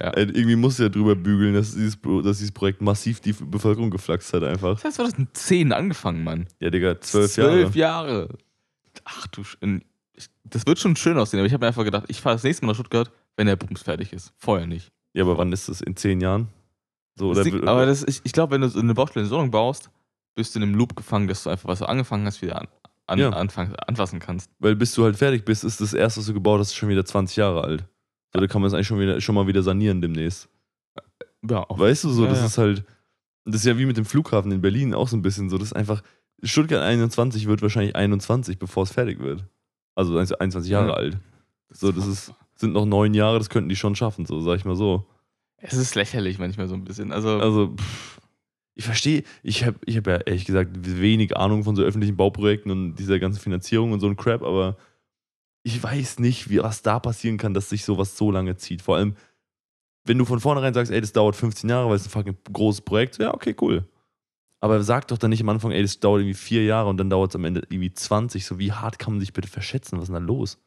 [0.00, 0.16] Ja.
[0.16, 4.44] Irgendwie muss ja drüber bügeln, dass dieses, dass dieses Projekt massiv die Bevölkerung geflaxt hat
[4.44, 4.74] einfach.
[4.74, 6.46] Das heißt, 2010 angefangen, Mann.
[6.60, 8.08] Ja, Digga, zwölf, Zwölf Jahre.
[8.12, 8.28] Jahre.
[9.04, 9.80] Ach du, Sch-
[10.44, 12.64] das wird schon schön aussehen, aber ich habe mir einfach gedacht, ich fahre das nächste
[12.64, 14.32] Mal nach Stuttgart, wenn der Bums fertig ist.
[14.38, 14.92] Vorher nicht.
[15.14, 15.80] Ja, aber wann ist das?
[15.80, 16.48] In zehn Jahren?
[17.16, 19.50] So, oder, liegt, aber das, ich, ich glaube, wenn du so eine Baustelle in Wohnung
[19.50, 19.90] baust,
[20.36, 22.68] bist du in einem Loop gefangen, dass du einfach, was du angefangen hast, wieder an,
[23.08, 23.30] an, Ja.
[23.30, 24.50] anfangen, anfassen kannst.
[24.58, 27.04] Weil bis du halt fertig bist, ist das erste, was du gebaut hast, schon wieder
[27.04, 27.84] 20 Jahre alt.
[28.32, 30.48] So, da kann man es eigentlich schon, wieder, schon mal wieder sanieren demnächst.
[31.48, 32.46] Ja, auf, Weißt du so, Ja, das ja.
[32.46, 32.84] ist halt,
[33.44, 35.56] das ist ja wie mit dem Flughafen in Berlin auch so ein bisschen so.
[35.58, 36.02] Das ist einfach,
[36.42, 39.44] Stuttgart 21 wird wahrscheinlich 21, bevor es fertig wird.
[39.94, 40.94] Also 21 Jahre Ja.
[40.94, 41.18] alt.
[41.70, 44.64] So, das ist, sind noch neun Jahre, das könnten die schon schaffen, so sag ich
[44.64, 45.06] mal so.
[45.56, 47.10] Es ist lächerlich manchmal so ein bisschen.
[47.12, 48.17] Also, Also, pff,
[48.78, 52.70] ich verstehe, ich habe ich hab ja ehrlich gesagt wenig Ahnung von so öffentlichen Bauprojekten
[52.70, 54.76] und dieser ganzen Finanzierung und so ein Crap, aber
[55.64, 58.80] ich weiß nicht, wie, was da passieren kann, dass sich sowas so lange zieht.
[58.80, 59.16] Vor allem,
[60.06, 62.82] wenn du von vornherein sagst, ey, das dauert 15 Jahre, weil es ein fucking großes
[62.82, 63.84] Projekt ist, ja, okay, cool.
[64.60, 67.10] Aber sag doch dann nicht am Anfang, ey, das dauert irgendwie vier Jahre und dann
[67.10, 68.46] dauert es am Ende irgendwie 20.
[68.46, 69.96] So, wie hart kann man sich bitte verschätzen?
[69.96, 70.58] Was ist denn da los?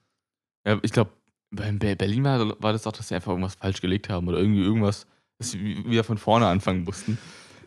[0.68, 1.12] ja, ich glaube,
[1.50, 4.62] Be- Berlin war, war das doch, dass sie einfach irgendwas falsch gelegt haben oder irgendwie
[4.62, 5.08] irgendwas,
[5.40, 7.18] dass sie wi- wieder von vorne anfangen mussten.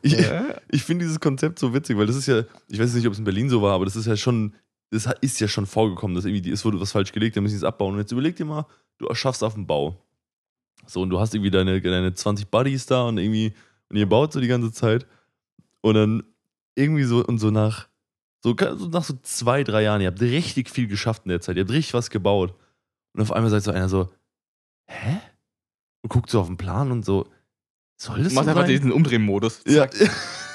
[0.05, 0.55] Ich, Ja.
[0.71, 3.19] ich finde dieses Konzept so witzig, weil das ist ja, ich weiß nicht, ob es
[3.19, 4.55] in Berlin so war, aber das ist ja schon,
[4.91, 7.59] das ist ja schon vorgekommen, dass irgendwie, es wurde was falsch gelegt, dann müssen sie
[7.59, 7.95] es abbauen.
[7.95, 8.67] Und jetzt überleg dir mal,
[8.99, 9.97] du schaffst auf dem Bau.
[10.87, 13.55] So, und du hast irgendwie deine, deine 20 Buddies da und irgendwie,
[13.89, 15.07] und ihr baut so die ganze Zeit.
[15.81, 16.23] Und dann
[16.75, 17.89] irgendwie so, und so nach,
[18.43, 21.57] so, so nach so zwei, drei Jahren, ihr habt richtig viel geschafft in der Zeit,
[21.57, 22.55] ihr habt richtig was gebaut.
[23.15, 24.11] Und auf einmal sagt so einer so,
[24.87, 25.19] hä?
[26.03, 27.27] Und guckt so auf den Plan und so,
[27.97, 28.71] soll das Du machst so einfach sein?
[28.71, 29.61] diesen Umdrehmodus.
[29.67, 29.87] Ja.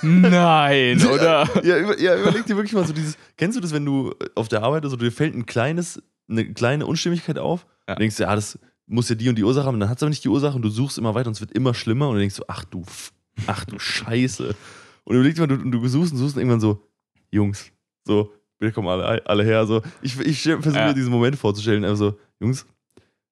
[0.02, 1.48] Nein, oder?
[1.64, 3.18] Ja, über, ja, überleg dir wirklich mal so dieses.
[3.38, 6.86] Kennst du das, wenn du auf der Arbeit, also dir fällt ein kleines, eine kleine
[6.86, 7.66] Unstimmigkeit auf?
[7.88, 7.96] Ja.
[7.96, 8.58] Und denkst du, ja, das
[8.88, 10.56] muss ja die und die Ursache haben, und dann hat es aber nicht die Ursache
[10.56, 12.64] und du suchst immer weiter und es wird immer schlimmer und dann denkst du, ach
[12.66, 13.12] du, F-
[13.48, 14.56] ach du Scheiße.
[15.04, 16.82] Und überleg dir mal, du, du suchst und suchst und irgendwann so,
[17.32, 17.72] Jungs,
[18.06, 19.66] so, bitte kommen alle, alle her.
[19.68, 20.88] So, ich ich versuche Ja.
[20.88, 22.66] mir diesen Moment vorzustellen, einfach so, Jungs,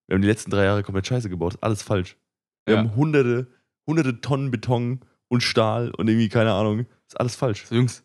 [0.07, 2.17] wir haben die letzten drei Jahre komplett Scheiße gebaut, alles falsch.
[2.65, 2.81] Wir Ja.
[2.81, 3.47] haben hunderte,
[3.87, 7.65] hunderte Tonnen Beton und Stahl und irgendwie, keine Ahnung, ist alles falsch.
[7.65, 8.03] So, Jungs,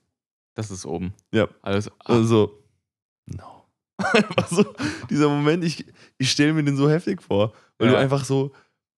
[0.54, 1.12] das ist oben.
[1.32, 1.48] Ja.
[1.62, 1.88] Alles.
[1.90, 2.62] ah, Also,
[3.26, 3.64] no.
[3.98, 4.64] einfach so,
[5.10, 5.84] dieser Moment, ich,
[6.18, 7.94] ich stelle mir den so heftig vor, weil Ja.
[7.94, 8.52] du einfach so,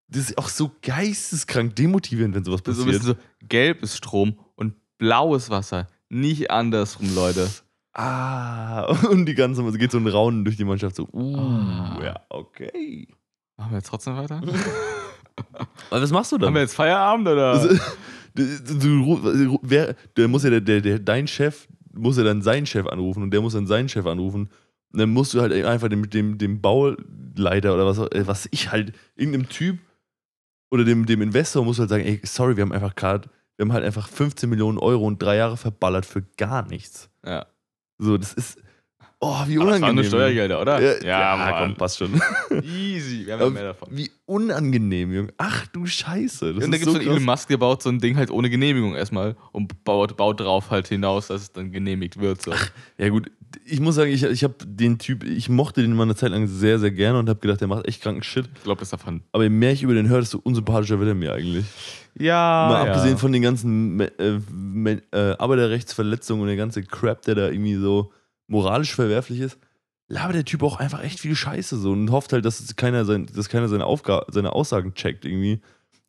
[0.09, 3.03] das ist auch so geisteskrank demotivierend, wenn sowas So ein passiert.
[3.03, 5.89] bisschen so, gelb ist Strom und blaues Wasser.
[6.11, 7.51] Nicht andersrum, Leute.
[7.93, 12.01] Ah, und die ganze, es geht so ein Raunen durch die Mannschaft, so, uh, Ah.
[12.03, 13.09] ja, okay.
[13.57, 14.41] Machen wir jetzt trotzdem weiter?
[15.91, 16.49] Aber was machst du dann?
[16.49, 17.53] Haben wir jetzt Feierabend oder?
[17.53, 17.69] Also,
[18.35, 22.67] du, du, wer, der muss ja, der, der, der, dein Chef muss ja dann seinen
[22.67, 24.49] Chef anrufen und der muss dann seinen Chef anrufen.
[24.93, 28.71] Und dann musst du halt einfach dem, dem, dem Bauleiter oder was, äh, was ich
[28.71, 29.79] halt, irgendeinem Typ
[30.71, 33.73] oder dem, dem Investor muss halt sagen, ey, sorry, wir haben einfach gerade, wir haben
[33.73, 37.11] halt einfach 15 Millionen Euro und drei Jahre verballert für gar nichts.
[37.25, 37.47] ja.
[37.97, 38.59] So, das ist,
[39.25, 39.83] oh, wie Aber das unangenehm.
[39.83, 40.81] waren nur Steuergelder, oder?
[40.81, 41.77] Ja, ja komm, Mann.
[41.77, 42.21] passt schon.
[42.63, 43.27] Easy.
[43.27, 43.89] Wir haben ja mehr davon.
[43.91, 45.33] Wie unangenehm, Junge.
[45.39, 46.55] Ach du Scheiße.
[46.55, 47.11] Das und ist gibt es so von.
[47.11, 50.71] Elon Musk, der baut so ein Ding halt ohne Genehmigung erstmal und baut, baut drauf
[50.71, 52.43] halt hinaus, dass es dann genehmigt wird.
[52.43, 52.53] So.
[52.99, 53.31] Ja, gut,
[53.65, 56.47] ich muss sagen, ich, ich habe den Typ, ich mochte den mal eine Zeit lang
[56.47, 58.49] sehr, sehr gerne und habe gedacht, der macht echt kranken Shit.
[58.57, 59.23] Ich glaube, das davon.
[59.33, 61.65] Aber je mehr ich über den höre, desto unsympathischer wird er mir eigentlich.
[62.17, 62.69] Ja.
[62.71, 64.39] mal abgesehen von den ganzen äh,
[65.13, 68.13] äh, Arbeiterrechtsverletzungen und der ganze Crap, der da irgendwie so
[68.47, 69.59] moralisch verwerflich ist,
[70.09, 73.27] labert der Typ auch einfach echt viel Scheiße so und hofft halt, dass keiner, sein,
[73.35, 73.85] dass keiner seine,
[74.29, 75.61] seine Aussagen checkt irgendwie.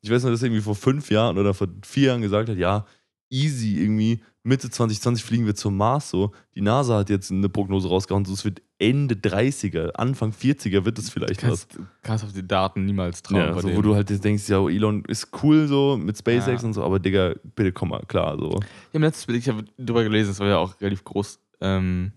[0.02, 2.58] Ich weiß noch, dass er irgendwie vor fünf Jahren oder vor vier Jahren gesagt hat,
[2.58, 2.84] ja,
[3.30, 6.30] easy irgendwie, Mitte 2020 fliegen wir zum Mars so.
[6.54, 10.98] Die NASA hat jetzt eine Prognose rausgehauen, so es wird Ende 30er, Anfang 40er wird
[10.98, 11.66] es vielleicht was.
[11.66, 13.40] kannst, kannst auf die Daten niemals trauen.
[13.40, 16.68] Ja, so, wo du halt denkst, ja, Elon ist cool so mit SpaceX Ja.
[16.68, 18.60] und so, aber Digga, bitte komm mal klar so.
[18.60, 22.12] Ich habe letztes Bild, ich habe drüber gelesen, das war ja auch relativ groß, ähm,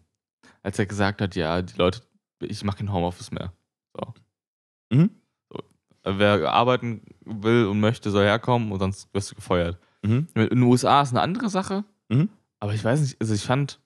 [0.64, 2.02] als er gesagt hat, ja, die Leute,
[2.42, 3.54] ich mache kein Homeoffice mehr.
[3.94, 4.14] So.
[4.92, 5.10] Mhm.
[5.52, 5.60] So.
[6.04, 9.78] Wer arbeiten will und möchte, soll herkommen und sonst wirst du gefeuert.
[10.02, 10.28] Mhm.
[10.36, 12.30] In den USA ist eine andere Sache, Mhm.
[12.60, 13.80] aber ich weiß nicht, also ich fand,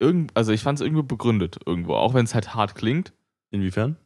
[0.00, 3.12] irgend, also ich fand es irgendwo begründet irgendwo, auch wenn es halt hart klingt,
[3.50, 3.96] Inwiefern?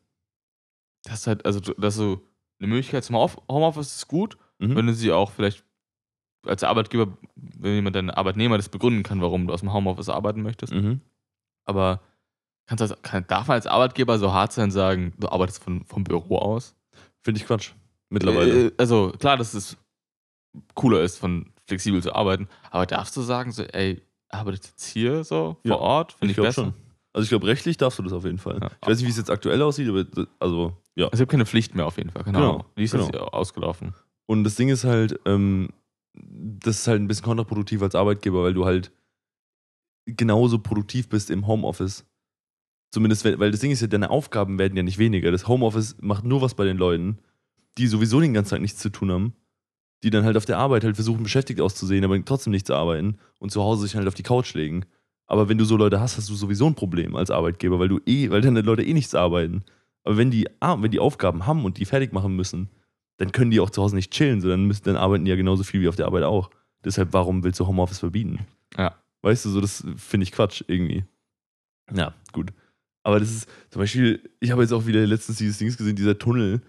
[1.05, 2.25] dass halt, also dass so
[2.61, 4.77] eine Möglichkeit zum Homeoffice ist gut, Mhm.
[4.77, 5.65] wenn du sie auch vielleicht
[6.47, 10.43] als Arbeitgeber, wenn jemand dein Arbeitnehmer das begründen kann, warum du aus dem Homeoffice arbeiten
[10.43, 10.73] möchtest.
[10.73, 11.01] Mhm.
[11.65, 12.01] Aber
[12.67, 15.63] kannst du als, kann, darf man als Arbeitgeber so hart sein und sagen, du arbeitest
[15.63, 16.75] von, vom Büro aus?
[17.23, 17.73] Finde ich Quatsch.
[18.11, 18.67] Mittlerweile.
[18.67, 19.77] Äh, also klar, dass es
[20.75, 25.25] cooler ist, von flexibel zu arbeiten, aber darfst du sagen, so, ey, arbeitet jetzt hier
[25.25, 26.13] so vor Ja, Ort?
[26.15, 26.63] Finde ich, glaub besser.
[26.65, 26.75] schon.
[27.15, 28.59] Also ich glaube, rechtlich darfst du das auf jeden Fall.
[28.61, 28.71] Ja.
[28.83, 31.05] Ich weiß nicht, wie es jetzt aktuell aussieht, aber das- also ja.
[31.07, 32.25] Also ich habe keine Pflicht mehr auf jeden Fall.
[32.25, 32.39] Genau.
[32.41, 33.05] Genau, Die ist genau.
[33.05, 33.95] jetzt ausgelaufen.
[34.27, 35.69] Und das Ding ist halt, ähm,
[36.15, 38.93] das ist halt ein bisschen kontraproduktiv als Arbeitgeber, weil du halt
[40.07, 42.05] genauso produktiv bist im Homeoffice.
[42.91, 45.31] Zumindest, weil das Ding ist ja, deine Aufgaben werden ja nicht weniger.
[45.31, 47.19] Das Homeoffice macht nur was bei den Leuten,
[47.79, 49.33] die sowieso den ganzen Tag nichts zu tun haben,
[50.03, 53.17] die dann halt auf der Arbeit halt versuchen, beschäftigt auszusehen, aber trotzdem nicht zu arbeiten
[53.39, 54.85] und zu Hause sich halt auf die Couch legen.
[55.27, 58.01] Aber wenn du so Leute hast, hast du sowieso ein Problem als Arbeitgeber, weil du
[58.05, 59.65] eh, weil deine Leute eh nichts arbeiten.
[60.05, 62.69] Aber wenn die, wenn die Aufgaben haben und die fertig machen müssen,
[63.23, 65.37] dann können die auch zu Hause nicht chillen, so dann, müssen, dann arbeiten die ja
[65.37, 66.51] genauso viel wie auf der Arbeit auch.
[66.85, 68.41] Deshalb, warum willst du Homeoffice verbieten?
[68.77, 68.97] Ja.
[69.23, 71.05] Weißt du, so das finde ich Quatsch irgendwie.
[71.95, 72.53] Ja, gut.
[73.05, 76.19] Aber das ist zum Beispiel, ich habe jetzt auch wieder letztens dieses Dings gesehen, dieser
[76.19, 76.63] Tunnel,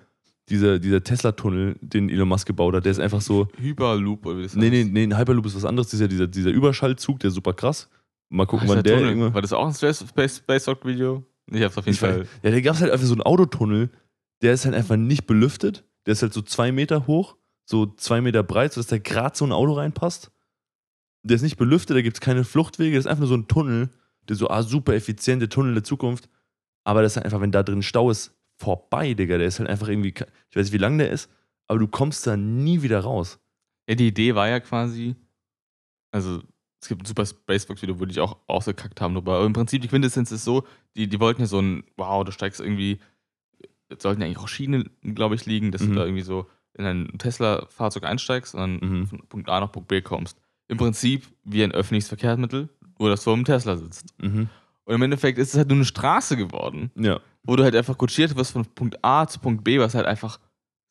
[0.49, 4.43] dieser, dieser Tesla-Tunnel, den Elon Musk gebaut hat, der ist einfach so, Hyperloop oder wie
[4.43, 4.91] das nee, nee, heißt.
[4.91, 7.89] nee, ein Hyperloop ist was anderes, dieser, dieser, dieser Überschallzug, der ist super krass.
[8.29, 9.33] Mal gucken, Ach, wann der der.
[9.33, 11.23] War das auch ein Space, Space, Space Rock Video?
[11.51, 12.27] Ich hab's auf jeden Ich weiß- Fall.
[12.43, 13.89] Ja, da gab es halt einfach so einen Autotunnel,
[14.41, 15.83] der ist halt einfach nicht belüftet.
[16.05, 19.45] Der ist halt so zwei Meter hoch, so zwei Meter breit, sodass da gerade so
[19.45, 20.31] ein Auto reinpasst.
[21.23, 23.47] Der ist nicht belüftet, da gibt es keine Fluchtwege, das ist einfach nur so ein
[23.47, 23.89] Tunnel,
[24.27, 26.29] der so, ah, super effizient, der Tunnel der Zukunft.
[26.83, 29.37] Aber das ist halt einfach, wenn da drin Stau ist, vorbei, Digga.
[29.37, 30.13] Der ist halt einfach irgendwie,
[30.49, 31.29] ich weiß nicht, wie lang der ist,
[31.67, 33.39] aber du kommst da nie wieder raus.
[33.87, 35.15] Ja, die Idee war ja quasi,
[36.11, 36.41] also
[36.81, 39.15] es gibt ein super Spacebox-Video, wo die auch ausgekackt haben.
[39.15, 40.63] Aber im Prinzip, die Quintessenz ist so,
[40.95, 42.99] die, die wollten ja so ein, wow, du steigst irgendwie,
[44.01, 45.87] sollten ja eigentlich auch Schienen, glaube ich, liegen, dass Mhm.
[45.89, 49.07] du da irgendwie so in ein Tesla-Fahrzeug einsteigst und dann Mhm.
[49.07, 50.37] von Punkt A nach Punkt B kommst.
[50.67, 54.05] Im Prinzip wie ein öffentliches Verkehrsmittel, nur dass du im Tesla sitzt.
[54.21, 54.49] Mhm.
[54.85, 57.19] Und im Endeffekt ist es halt nur eine Straße geworden, Ja.
[57.43, 60.39] wo du halt einfach kutschiert wirst von Punkt A zu Punkt B, was halt einfach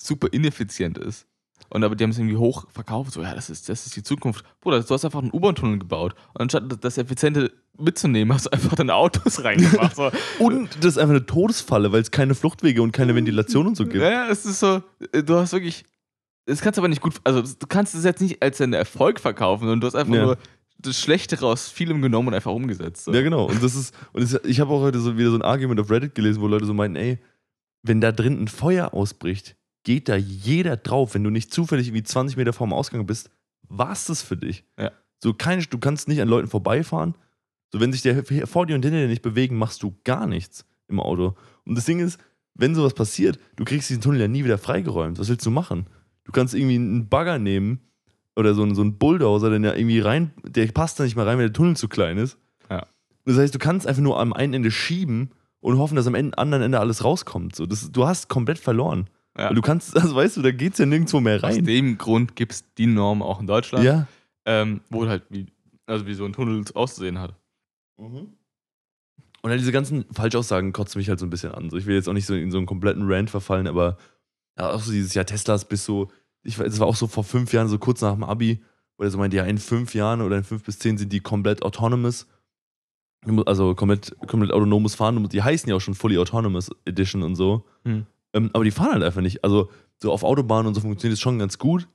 [0.00, 1.26] super ineffizient ist.
[1.70, 4.02] Und aber die haben es irgendwie hoch verkauft, so, ja, das ist, das ist die
[4.02, 4.44] Zukunft.
[4.60, 6.14] Bruder, du hast einfach einen U-Bahn-Tunnel gebaut.
[6.34, 9.96] Und anstatt das- Effiziente mitzunehmen, hast du einfach deine Autos reingemacht.
[9.96, 10.10] So.
[10.38, 13.84] Und das ist einfach eine Todesfalle, weil es keine Fluchtwege und keine Ventilation und so
[13.84, 13.96] gibt.
[14.02, 14.82] Ja, es ist so,
[15.12, 15.84] äh, du hast wirklich,
[16.46, 19.20] das kannst du aber nicht gut, also du kannst es jetzt nicht als einen Erfolg
[19.20, 20.22] verkaufen, sondern du hast einfach Ja.
[20.24, 20.38] nur
[20.78, 23.04] das Schlechtere aus vielem genommen und einfach umgesetzt.
[23.04, 23.12] So.
[23.14, 23.46] Ja, genau.
[23.46, 25.90] Und das ist, und das, ich habe auch heute so wieder so ein Argument auf
[25.90, 27.18] Reddit gelesen, wo Leute so meinen, ey,
[27.84, 31.14] wenn da drin ein Feuer ausbricht, geht da jeder drauf.
[31.14, 33.30] Wenn du nicht zufällig irgendwie 20 Meter vorm Ausgang bist,
[33.68, 34.64] war's das für dich.
[34.78, 34.92] Ja.
[35.22, 37.14] So kein, du kannst nicht an Leuten vorbeifahren.
[37.72, 40.66] So, wenn sich der vor dir und hinter dir nicht bewegen, machst du gar nichts
[40.88, 41.34] im Auto.
[41.64, 42.20] Und das Ding ist,
[42.54, 45.18] wenn sowas passiert, du kriegst diesen Tunnel ja nie wieder freigeräumt.
[45.18, 45.86] Was willst du machen?
[46.24, 47.80] Du kannst irgendwie einen Bagger nehmen
[48.36, 51.38] oder so einen, so einen Bulldozer, ja irgendwie rein, der passt da nicht mal rein,
[51.38, 52.38] weil der Tunnel zu klein ist.
[52.70, 52.86] Ja.
[53.24, 55.30] Das heißt, du kannst einfach nur am einen Ende schieben
[55.60, 57.56] und hoffen, dass am Ende, anderen Ende alles rauskommt.
[57.56, 59.08] So, das, du hast komplett verloren.
[59.36, 59.48] Ja.
[59.48, 61.64] Weil Du kannst, also weißt du, da geht's ja nirgendwo mehr Aus rein.
[61.64, 64.06] dem Grund gibt es die Norm auch in Deutschland, Ja.
[64.46, 65.46] ähm, wo halt wie,
[65.86, 67.34] also wie so ein Tunnel auszusehen hat.
[69.42, 71.68] Und dann diese ganzen Falschaussagen kotzen mich halt so ein bisschen an.
[71.70, 73.96] So, ich will jetzt auch nicht so in so einen kompletten Rant verfallen, aber
[74.58, 76.10] ja, auch so dieses Jahr Teslas bis so,
[76.44, 78.62] ich weiß, es war auch so vor fünf Jahren, so kurz nach dem Abi,
[78.98, 81.20] wo er so meinte, ja, in fünf Jahren oder in fünf bis zehn sind die
[81.20, 82.26] komplett autonomous.
[83.46, 85.28] Also komplett, komplett autonomes Fahren.
[85.28, 87.64] Die heißen ja auch schon Fully Autonomous Edition und so.
[87.84, 88.04] Hm.
[88.34, 89.44] Ähm, aber die fahren halt einfach nicht.
[89.44, 89.70] Also
[90.00, 91.88] so auf Autobahnen und so funktioniert es schon ganz gut.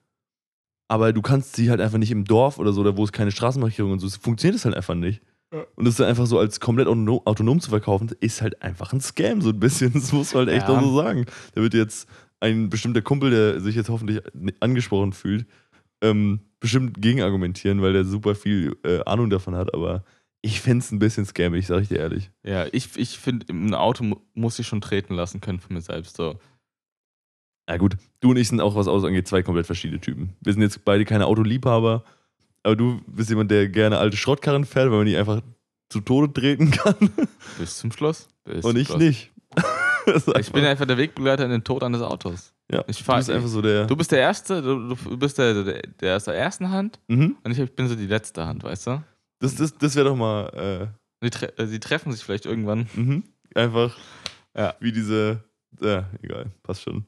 [0.90, 3.32] Aber du kannst sie halt einfach nicht im Dorf oder so, oder wo es keine
[3.32, 5.22] Straßenmarkierung und so, es funktioniert es halt einfach nicht.
[5.54, 5.66] Ja.
[5.76, 9.02] Und das dann einfach so als komplett autonom, autonom zu verkaufen, ist halt einfach ein
[9.02, 9.92] Scam, so ein bisschen.
[9.94, 10.78] Das muss man halt echt Ja.
[10.78, 11.26] auch so sagen.
[11.56, 12.08] Da wird jetzt
[12.40, 14.22] ein bestimmter Kumpel, der sich jetzt hoffentlich
[14.60, 15.46] angesprochen fühlt,
[16.02, 19.74] ähm, bestimmt gegenargumentieren, weil der super viel äh, Ahnung davon hat.
[19.74, 20.04] Aber
[20.42, 22.32] ich fände es ein bisschen scammig, sag ich dir ehrlich.
[22.44, 25.86] Ja, ich, ich finde, ein Auto mu- muss ich schon treten lassen können für mich
[25.86, 26.16] selbst.
[26.18, 26.40] So.
[27.68, 30.34] Na gut, du und ich sind auch, was aus angeht, zwei komplett verschiedene Typen.
[30.42, 32.04] Wir sind jetzt beide keine Autoliebhaber,
[32.64, 35.42] aber du bist jemand, der gerne alte Schrottkarren fährt, weil man die einfach
[35.90, 36.96] zu Tode treten kann.
[37.60, 38.28] Bis zum Schluss.
[38.46, 39.00] Bis und ich Schluss.
[39.00, 39.32] nicht.
[40.40, 42.54] Ich bin einfach- der Wegbegleiter in den Tod eines Autos.
[42.72, 43.88] ja, ich du fahr- bist einfach so der.
[43.88, 47.36] Du bist der Erste, du, du bist der, der, der aus der ersten Hand Mhm.
[47.44, 49.04] und ich bin so die letzte Hand, weißt du?
[49.40, 50.92] Das, das, das wäre doch mal
[51.24, 52.88] Die, tre äh, sie treffen sich vielleicht irgendwann.
[52.96, 53.24] äh, mhm.
[53.56, 53.96] einfach
[54.56, 54.76] Ja.
[54.80, 55.44] wie diese.
[55.82, 57.06] Ja, egal, passt schon.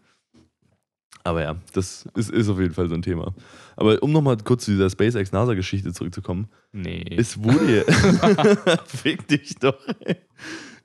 [1.23, 3.34] Aber ja, das ist, ist auf jeden Fall so ein Thema.
[3.75, 7.03] Aber um nochmal kurz zu dieser SpaceX-NASA-Geschichte zurückzukommen, Nee.
[7.17, 8.75] Es wurde ja.
[8.86, 10.15] Fick dich doch, ey.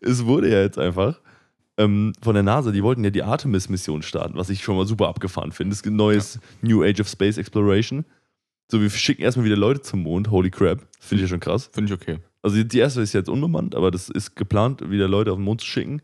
[0.00, 1.20] Es wurde ja jetzt einfach
[1.76, 5.08] ähm, von der NASA, die wollten ja die Artemis-Mission starten, was ich schon mal super
[5.08, 5.70] abgefahren finde.
[5.70, 8.04] Das ist ein neues New Age of Space Exploration.
[8.70, 10.86] So, wir schicken erstmal wieder Leute zum Mond, holy crap.
[10.98, 11.70] Finde ich ja schon krass.
[11.72, 12.18] Finde ich okay.
[12.42, 15.60] Also die erste ist jetzt unbemannt, aber das ist geplant, wieder Leute auf den Mond
[15.60, 16.02] zu schicken.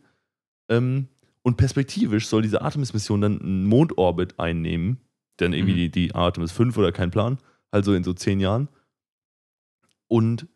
[0.68, 1.08] Ähm,
[1.42, 4.98] und perspektivisch soll diese Artemis-Mission dann einen Mondorbit einnehmen.
[5.38, 5.76] Dann irgendwie Mhm.
[5.76, 7.38] die, die Artemis 5 oder kein Plan.
[7.70, 8.68] Also in so zehn Jahren.
[10.08, 10.46] Und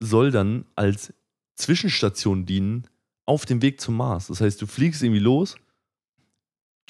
[0.00, 1.12] soll dann als
[1.56, 2.86] Zwischenstation dienen
[3.26, 4.28] auf dem Weg zum Mars.
[4.28, 5.56] Das heißt, du fliegst irgendwie los,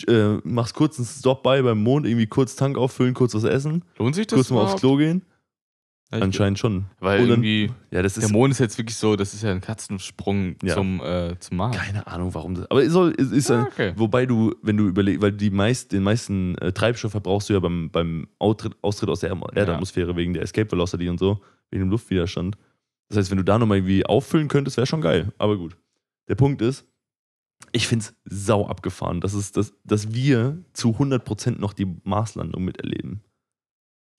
[0.09, 3.85] äh, machst kurz einen Stop bei beim Mond, irgendwie kurz Tank auffüllen, kurz was essen,
[3.99, 4.81] Lohnt sich das kurz mal aufs überhaupt?
[4.81, 5.23] Klo gehen.
[6.13, 6.85] Ja, Anscheinend schon.
[7.01, 9.51] Weil dann- irgendwie, Ja, das ist der Mond ist jetzt wirklich so, das ist ja
[9.51, 10.75] ein Katzensprung Ja.
[10.75, 11.77] zum, äh, zum Mars.
[11.77, 12.71] Keine Ahnung, warum das.
[12.71, 13.93] Aber es soll, es ist Ja, ein, okay.
[13.97, 17.59] wobei du, wenn du überlegst, weil die meist, den meisten äh, Treibstoff verbrauchst du ja
[17.61, 21.41] beim, beim Austritt, Austritt aus der Erm- Erdatmosphäre wegen der Escape Velocity und so,
[21.71, 22.57] wegen dem Luftwiderstand.
[23.09, 25.33] Das heißt, wenn du da nochmal irgendwie auffüllen könntest, wäre schon geil.
[25.39, 25.77] Aber gut.
[26.29, 26.85] Der Punkt ist,
[27.73, 32.65] ich finde es sau abgefahren, dass, es, dass, dass wir zu 100% noch die Marslandung
[32.65, 33.23] miterleben.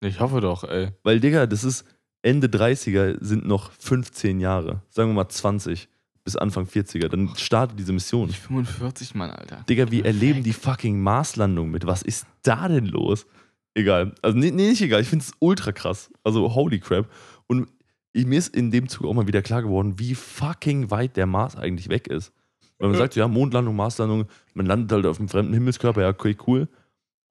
[0.01, 0.91] Ich hoffe doch, ey.
[1.03, 1.85] Weil, Digga, das ist
[2.21, 4.81] Ende 30er sind noch 15 Jahre.
[4.89, 5.87] Sagen wir mal 20
[6.23, 7.07] bis Anfang 40er.
[7.07, 8.29] Dann startet diese Mission.
[8.29, 9.63] Ich 45, Mann, Alter.
[9.69, 11.85] Digga, wir erleben die fucking Marslandung mit.
[11.85, 13.27] Was ist da denn los?
[13.75, 14.15] Egal.
[14.21, 15.01] Also, nee, nee nicht egal.
[15.01, 16.09] Ich finde es ultra krass.
[16.23, 17.07] Also, holy crap.
[17.47, 17.67] Und
[18.11, 21.27] ich, mir ist in dem Zug auch mal wieder klar geworden, wie fucking weit der
[21.27, 22.33] Mars eigentlich weg ist.
[22.77, 26.35] Weil man sagt, ja, Mondlandung, Marslandung, man landet halt auf einem fremden Himmelskörper, ja, okay,
[26.45, 26.67] cool.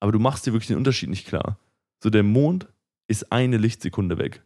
[0.00, 1.58] Aber du machst dir wirklich den Unterschied nicht klar.
[2.02, 2.66] So, der Mond
[3.06, 4.42] ist eine Lichtsekunde weg.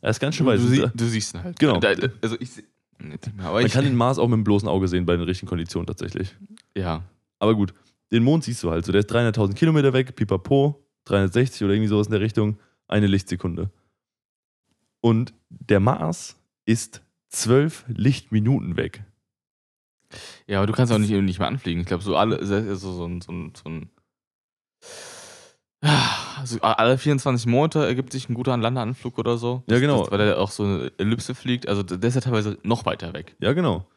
[0.00, 0.58] Er ist ganz schön weit.
[0.58, 1.58] du, sie, du siehst ihn halt.
[1.58, 1.78] Genau.
[1.78, 2.50] Da, da, also ich
[2.98, 5.24] nicht mehr, Man ich, kann den Mars auch mit dem bloßen Auge sehen bei den
[5.24, 6.36] richtigen Konditionen tatsächlich.
[6.76, 7.02] ja.
[7.38, 7.74] Aber gut,
[8.12, 8.84] den Mond siehst du halt.
[8.84, 13.08] So, der ist 300.000 Kilometer weg, pipapo, 360 oder irgendwie sowas in der Richtung, eine
[13.08, 13.70] Lichtsekunde.
[15.00, 19.04] Und der Mars ist 12 Lichtminuten weg.
[20.46, 21.80] Ja, aber du kannst auch nicht, nicht mehr anfliegen.
[21.80, 23.32] Ich glaube, so alle, so, so, so, ein- so,
[23.62, 23.90] so ein.
[26.38, 29.64] Also alle 24 Monate ergibt sich ein guter Landeanflug oder so.
[29.68, 30.02] Ja, genau.
[30.02, 31.68] Das, weil der auch so eine Ellipse fliegt.
[31.68, 33.34] Also der ist ja teilweise noch weiter weg.
[33.40, 33.88] Ja, genau.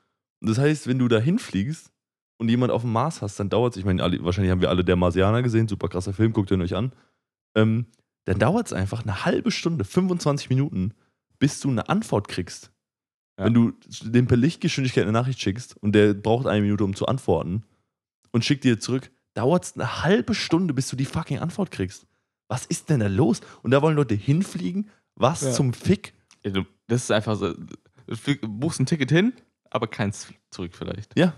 [0.41, 1.91] Und das heißt, wenn du da hinfliegst
[2.39, 4.84] und jemand auf dem Mars hast, dann dauert es, ich meine, wahrscheinlich haben wir alle
[4.84, 6.91] der Marsianer gesehen, super krasser Film, guckt ihn euch an.
[7.55, 7.86] Ähm,
[8.26, 10.93] dann dauert es einfach eine halbe Stunde, 25 Minuten,
[11.38, 12.72] bis du eine Antwort kriegst.
[13.38, 13.45] Ja.
[13.45, 13.73] Wenn du
[14.03, 17.63] dem per Lichtgeschwindigkeit eine Nachricht schickst und der braucht eine Minute, um zu antworten
[18.31, 22.07] und schickt dir zurück, dauert es eine halbe Stunde, bis du die fucking Antwort kriegst.
[22.47, 23.41] Was ist denn da los?
[23.63, 24.89] Und da wollen Leute hinfliegen?
[25.15, 25.51] Was Ja.
[25.51, 26.13] zum Fick?
[26.43, 27.53] Ja, du- Das ist einfach so.
[28.07, 29.33] Du flieg- buchst ein Ticket hin,
[29.71, 31.17] aber keins zurück vielleicht.
[31.17, 31.33] Ja.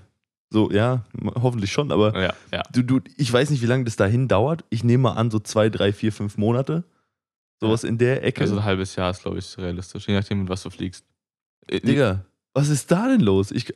[0.50, 1.04] So, ja,
[1.36, 2.64] hoffentlich schon, aber Ja, ja.
[2.72, 4.64] du, du, ich weiß nicht, wie lange das dahin dauert.
[4.70, 6.84] Ich nehme mal an, so zwei, drei, vier, fünf Monate.
[7.60, 8.42] Sowas in der Ecke.
[8.42, 11.06] Also ein halbes Jahr ist, glaube ich, realistisch, je nachdem, mit was du fliegst.
[11.68, 13.52] Äh, Digga, was ist da denn los?
[13.52, 13.74] Ich,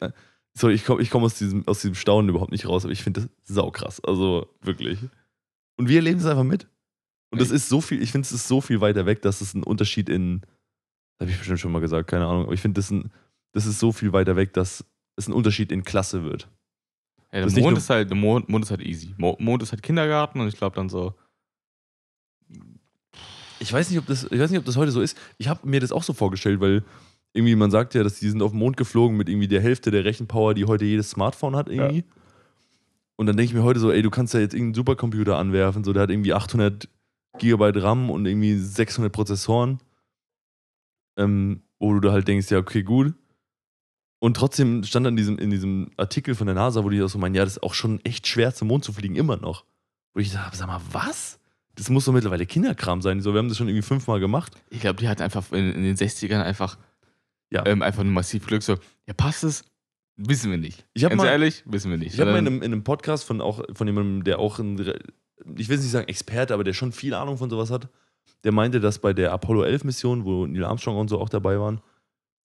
[0.54, 3.04] sorry, ich komme ich komm aus, diesem, aus diesem Staunen überhaupt nicht raus, aber ich
[3.04, 4.00] finde das saukrass.
[4.04, 5.00] Also wirklich.
[5.78, 6.68] Und wir erleben es einfach mit.
[7.32, 9.54] Und das ist so viel, ich finde, es ist so viel weiter weg, dass es
[9.54, 10.42] ein Unterschied in,
[11.18, 13.12] das habe ich bestimmt schon mal gesagt, keine Ahnung, aber ich finde, das, ein-
[13.54, 14.84] das ist so viel weiter weg, dass
[15.16, 16.50] es ein Unterschied in Klasse wird.
[17.32, 19.14] Ja, Das ist der Mond ist halt, der Mond, Mond ist halt easy.
[19.18, 21.14] Mo Mond ist halt Kindergarten und ich glaube dann so,
[23.60, 25.18] Ich weiß nicht, ob das, ich weiß nicht, ob das heute so ist.
[25.38, 26.84] Ich habe mir das auch so vorgestellt, weil
[27.34, 29.92] irgendwie man sagt ja, dass die sind auf den Mond geflogen mit irgendwie der Hälfte
[29.92, 32.04] der Rechenpower, die heute jedes Smartphone hat irgendwie.
[33.16, 35.84] Und dann denke ich mir heute so, ey, du kannst ja jetzt irgendeinen Supercomputer anwerfen,
[35.84, 36.90] so der hat irgendwie 800
[37.38, 39.80] Gigabyte RAM und irgendwie 600 Prozessoren,
[41.18, 43.14] ähm, wo du da halt denkst, ja, okay, gut.
[44.20, 47.18] Und trotzdem stand in diesem, in diesem Artikel von der NASA, wo die auch so
[47.18, 49.66] meinen, ja, das ist auch schon echt schwer zum Mond zu fliegen, immer noch.
[50.14, 51.40] Wo ich dachte, sag mal, was?
[51.76, 53.22] Das muss doch mittlerweile Kinderkram sein.
[53.22, 54.54] So, wir haben das schon irgendwie fünfmal gemacht.
[54.70, 56.78] ich glaube, die hatten einfach in, in den 60ern einfach,
[57.52, 57.66] Ja.
[57.66, 58.64] ähm, einfach nur massiv Glück.
[58.64, 58.78] So,
[59.08, 59.64] ja, passt es?
[60.16, 60.86] Wissen wir nicht.
[60.94, 62.14] Ich Ganz mal- ehrlich, wissen wir nicht.
[62.14, 64.60] Ich habe mal in Sondern- einem, in einem Podcast von auch von jemandem, der auch
[64.60, 64.78] ein,
[65.58, 67.90] ich will nicht sagen Experte, aber der schon viel Ahnung von sowas hat,
[68.44, 71.60] der meinte, dass bei der Apollo 11 Mission, wo Neil Armstrong und so auch dabei
[71.60, 71.82] waren,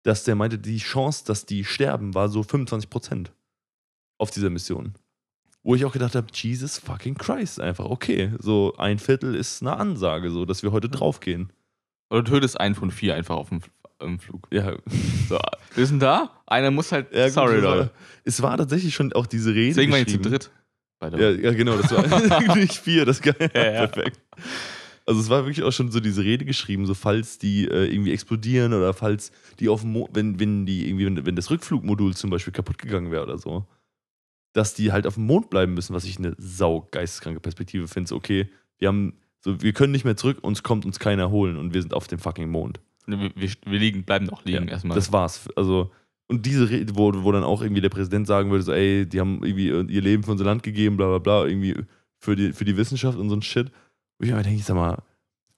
[0.02, 3.32] dass der meinte, die Chance, dass die sterben, war so 25 Prozent
[4.18, 4.94] auf dieser Mission.
[5.62, 9.76] Wo ich auch gedacht habe, Jesus fucking Christ, einfach okay, so ein Viertel ist eine
[9.76, 11.52] Ansage, so dass wir heute draufgehen.
[12.08, 13.60] Oder du tötest einen von vier einfach auf dem
[14.02, 14.48] im Flug.
[14.52, 14.76] Ja,
[15.28, 15.38] So,
[15.74, 17.90] wir sind da, einer muss halt, ja gut, sorry war- Leute.
[18.24, 19.68] Es war tatsächlich schon auch diese Rede.
[19.68, 20.50] Deswegen war ich zu dritt.
[21.02, 23.34] Ja, ja, genau, das war nicht vier, das geil.
[23.54, 23.86] Ja, ja.
[23.86, 24.18] Perfekt.
[25.04, 28.12] Also es war wirklich auch schon so diese Rede geschrieben, so falls die äh, irgendwie
[28.12, 29.30] explodieren oder falls
[29.60, 32.78] die auf dem Mo wenn, wenn die irgendwie, wenn, wenn das Rückflugmodul zum Beispiel kaputt
[32.78, 33.66] gegangen wäre oder so,
[34.52, 38.08] dass die halt auf dem Mond bleiben müssen, was ich eine sau geisteskranke Perspektive finde.
[38.08, 41.56] So, okay, wir haben, so, wir können nicht mehr zurück, uns kommt uns keiner holen
[41.56, 42.80] und wir sind auf dem fucking Mond.
[43.06, 44.94] Wir, wir, wir liegen, bleiben noch liegen Ja, erstmal.
[44.96, 45.48] Das war's.
[45.56, 45.90] Also,
[46.28, 49.20] und diese Rede, wo, wo dann auch irgendwie der Präsident sagen würde, so, ey, die
[49.20, 51.76] haben irgendwie ihr Leben für unser Land gegeben, bla bla bla, irgendwie
[52.18, 53.70] für die, für die Wissenschaft und so ein Shit.
[54.18, 55.02] Wo ich denke, ich sag mal,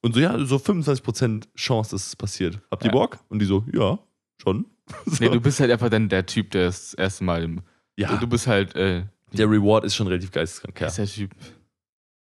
[0.03, 2.61] und so, ja, so 25% Chance, dass es passiert.
[2.71, 2.93] Habt ihr Ja.
[2.93, 3.19] Bock?
[3.29, 3.99] Und die so, ja,
[4.41, 4.67] schon.
[5.07, 5.25] so.
[5.25, 7.63] Nee, du bist halt einfach dann der Typ, der das erste Mal im,
[7.97, 10.81] ja, Du bist halt, äh, der Reward ist schon relativ geisteskrank.
[10.81, 10.87] Ja.
[10.87, 11.35] ist der Typ?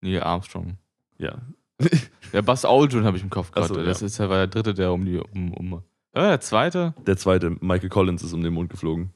[0.00, 0.78] Neil Armstrong.
[1.18, 1.36] ja.
[2.32, 3.68] Der Buzz Aldrin habe ich im Kopf gerade.
[3.68, 4.06] so, das ja.
[4.06, 5.82] ist ja war der dritte, der um die, um, um.
[6.14, 6.94] Ja, der zweite.
[7.06, 9.10] Der zweite, Michael Collins, ist um den Mond geflogen.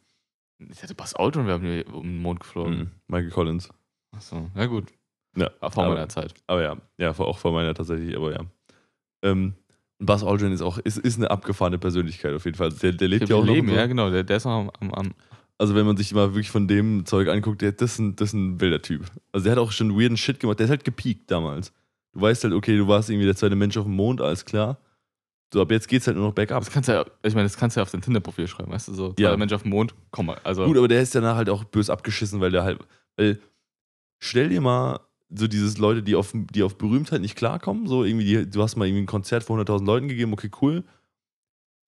[0.71, 2.79] Ich hatte Buzz Aldrin, wir haben die um den Mond geflogen.
[2.79, 2.91] Mhm.
[3.09, 3.69] Michael Collins.
[4.13, 4.87] Achso, na gut.
[5.37, 6.35] Ja, War vor aber- meiner Zeit.
[6.47, 8.41] Aber ja, ja, auch vor meiner tatsächlich, aber ja.
[9.23, 9.55] Ähm,
[9.99, 12.71] Buzz Aldrin ist auch, ist, ist eine abgefahrene Persönlichkeit auf jeden Fall.
[12.71, 13.53] Der, der lebt ja auch noch.
[13.53, 13.75] Leben, so.
[13.75, 14.11] ja, genau.
[14.11, 15.15] Der, der ist noch am, am, am
[15.59, 18.29] Also wenn man sich mal wirklich von dem Zeug anguckt, der, das, ist ein, das
[18.29, 19.05] ist ein wilder Typ.
[19.33, 20.59] Also der hat auch schon weirden Shit gemacht.
[20.59, 21.73] Der ist halt gepiekt damals.
[22.13, 24.79] Du weißt halt, okay, du warst irgendwie der zweite Mensch auf dem Mond, alles klar.
[25.53, 26.63] So, ab jetzt geht's halt nur noch bergab.
[26.63, 28.89] Das kannst du ja, ich meine, das kannst du ja auf dein Tinder-Profil schreiben, weißt
[28.89, 29.31] du, so, Ja.
[29.31, 29.37] ja.
[29.37, 31.91] Mensch auf dem Mond, komm mal, also, Gut, aber der ist danach halt auch bös
[31.91, 32.81] abgeschissen, weil der halt.
[33.17, 33.41] Weil,
[34.21, 35.01] stell dir mal
[35.33, 38.77] so dieses Leute, die auf, die auf Berühmtheit nicht klarkommen, so irgendwie, die, du hast
[38.77, 40.85] mal irgendwie ein Konzert vor 100.000 Leuten gegeben, okay, cool.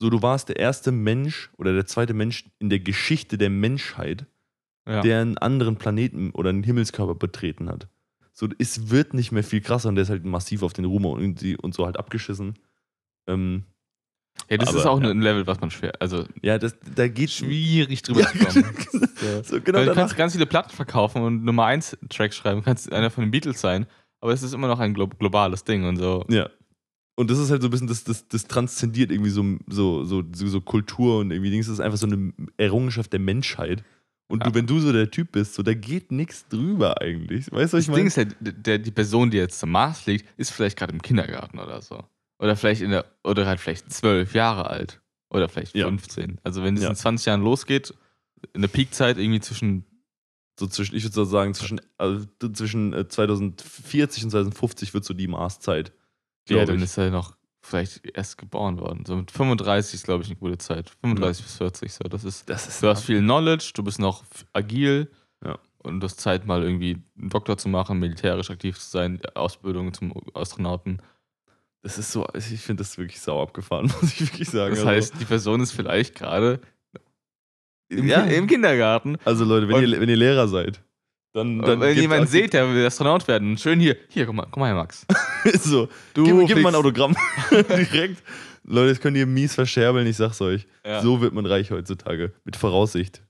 [0.00, 4.26] So, du warst der erste Mensch oder der zweite Mensch in der Geschichte der Menschheit,
[4.88, 5.00] ja.
[5.00, 7.88] der einen anderen Planeten oder einen Himmelskörper betreten hat.
[8.32, 11.04] So, es wird nicht mehr viel krasser und der ist halt massiv auf den Ruhm
[11.04, 12.58] und, die- und so halt abgeschissen.
[13.28, 13.64] Ähm,
[14.50, 15.10] ja, das aber, ist auch ja.
[15.10, 18.74] ein Level, was man schwer, also ja, das, da geht schwierig drüber Ja, zu kommen.
[19.20, 19.42] genau.
[19.42, 22.62] so, genau Weil du danach kannst ganz viele Platten verkaufen und Nummer 1 Tracks schreiben,
[22.62, 23.86] kannst einer von den Beatles sein,
[24.20, 26.24] aber es ist immer noch ein glo globales Ding und so.
[26.28, 26.48] Ja.
[27.14, 30.22] Und das ist halt so ein bisschen, das, das, das transzendiert irgendwie so, so, so,
[30.32, 31.66] so, so Kultur und irgendwie Dings.
[31.66, 33.84] Das ist einfach so eine Errungenschaft der Menschheit.
[34.32, 34.48] Und Ja.
[34.50, 37.52] du, wenn du so der Typ bist, so da geht nichts drüber eigentlich.
[37.52, 38.06] Weißt du, was Das ich Ding meine?
[38.06, 41.58] ist halt, der, die Person, die jetzt zum Mars liegt, ist vielleicht gerade im Kindergarten
[41.58, 42.02] oder so.
[42.38, 45.02] Oder vielleicht in der, oder halt vielleicht zwölf Jahre alt.
[45.28, 45.84] Oder vielleicht Ja.
[45.86, 46.38] 15.
[46.44, 46.88] Also wenn es Ja.
[46.88, 47.92] in 20 Jahren losgeht,
[48.54, 49.84] in der Peakzeit irgendwie zwischen
[50.58, 55.14] So zwischen, ich würde so sagen, zwischen, also zwischen äh, 2040 und 2050 wird so
[55.14, 55.92] die Marszeit.
[56.48, 59.04] Ja, dann ist er noch vielleicht erst geboren worden.
[59.06, 60.90] So mit 35 ist, glaube ich, eine gute Zeit.
[61.00, 62.04] 35 bis 40, so.
[62.04, 65.10] Das ist, Das ist du hast viel Knowledge, du bist noch agil.
[65.44, 65.58] Ja.
[65.78, 69.92] Und du hast Zeit, mal irgendwie einen Doktor zu machen, militärisch aktiv zu sein, Ausbildung
[69.92, 71.00] zum Astronauten.
[71.82, 74.70] Das ist so, ich finde das wirklich sau abgefahren, muss ich wirklich sagen.
[74.70, 76.60] Das also, heißt, die Person ist vielleicht gerade
[77.88, 79.18] im, ja, im Kindergarten.
[79.24, 80.80] also Leute, wenn, Und- ihr, wenn ihr Lehrer seid,
[81.32, 81.58] dann.
[81.60, 84.58] dann Und wenn jemand seht, der will Astronaut werden, schön hier, hier, guck mal, guck
[84.58, 85.06] mal her, Max.
[85.60, 87.16] so, Du gib, gib mir mal ein Autogramm.
[87.50, 88.22] Direkt.
[88.64, 90.66] Leute, das könnt ihr mies verscherbeln, ich sag's euch.
[90.86, 91.02] Ja.
[91.02, 92.32] So wird man reich heutzutage.
[92.44, 93.22] Mit Voraussicht.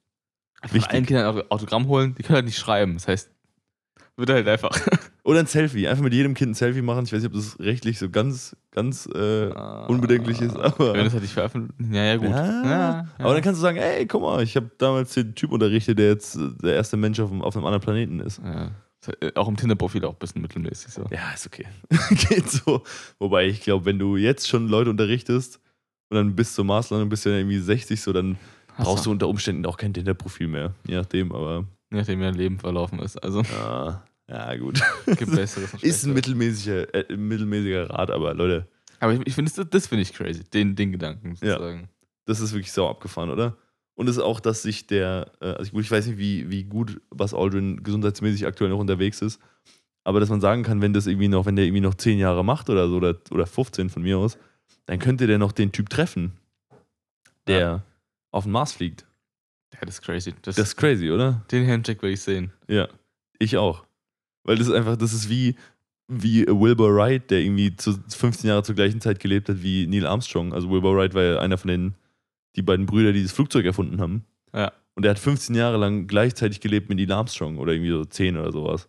[0.68, 2.94] Von allen Kindern Auto- Autogramm holen, die können halt nicht schreiben.
[2.94, 3.30] Das heißt,
[4.16, 4.70] wird halt einfach.
[5.24, 5.86] Oder ein Selfie.
[5.86, 7.04] Einfach mit jedem Kind ein Selfie machen.
[7.04, 9.52] Ich weiß nicht, ob das rechtlich so ganz, ganz äh,
[9.86, 10.94] unbedenklich ist, aber.
[10.94, 11.92] Wenn das halt nicht veröffentlicht.
[11.94, 12.30] Ja, ja, gut.
[12.30, 15.52] Ja, Ja, Aber dann kannst du sagen, ey, guck mal, ich habe damals den Typ
[15.52, 18.38] unterrichtet, der jetzt äh, der erste Mensch auf, dem- auf einem anderen Planeten ist.
[18.42, 18.70] ja.
[19.06, 21.04] Halt, äh, Auch im Tinder-Profil auch ein bisschen mittelmäßig so.
[21.10, 21.66] Ja, ist okay.
[22.28, 22.82] Geht so.
[23.18, 25.60] Wobei ich glaube, wenn du jetzt schon Leute unterrichtest
[26.08, 28.38] und dann bis zur Maßlandung bist du ja irgendwie 60, so dann
[28.74, 30.74] Hast brauchst du unter Umständen auch kein Tinder-Profil mehr.
[30.86, 33.16] Je nachdem, aber Je nachdem, wie dein Leben verlaufen ist.
[33.22, 34.80] Also, ja, ja gut.
[35.06, 38.66] gibt besseres Ist ein mittelmäßiger, äh, mittelmäßiger Rat, aber Leute,
[38.98, 40.42] Aber ich, ich finde, das, das finde ich crazy.
[40.44, 41.52] Den, den Gedanken Ja.
[41.58, 41.88] sozusagen.
[42.24, 43.56] das ist wirklich sau abgefahren, oder?
[43.94, 46.64] Und es ist auch, dass sich der, äh, also gut, ich weiß nicht, wie, wie
[46.64, 49.38] gut Buzz Aldrin gesundheitsmäßig aktuell noch unterwegs ist,
[50.04, 52.44] aber dass man sagen kann, wenn das irgendwie noch, wenn der irgendwie noch 10 Jahre
[52.44, 54.38] macht oder so, oder, oder 15 von mir aus,
[54.86, 56.32] dann könnte der noch den Typ treffen,
[57.46, 57.84] der
[58.30, 59.04] auf den Mars fliegt.
[59.74, 60.34] Ja, das ist crazy.
[60.42, 61.42] Das, Das ist crazy, oder?
[61.50, 62.50] den Handshake will ich sehen.
[62.68, 62.88] Ja.
[63.38, 63.84] Ich auch.
[64.44, 65.54] Weil das ist einfach, das ist wie,
[66.08, 70.06] wie Wilbur Wright, der irgendwie zu 15 Jahre zur gleichen Zeit gelebt hat wie Neil
[70.06, 70.52] Armstrong.
[70.52, 71.94] Also Wilbur Wright war ja einer von den,
[72.56, 74.24] die beiden Brüder, die das Flugzeug erfunden haben.
[74.54, 74.72] Ja.
[74.94, 78.36] Und er hat 15 Jahre lang gleichzeitig gelebt mit Neil Armstrong oder irgendwie so 10
[78.36, 78.88] oder sowas.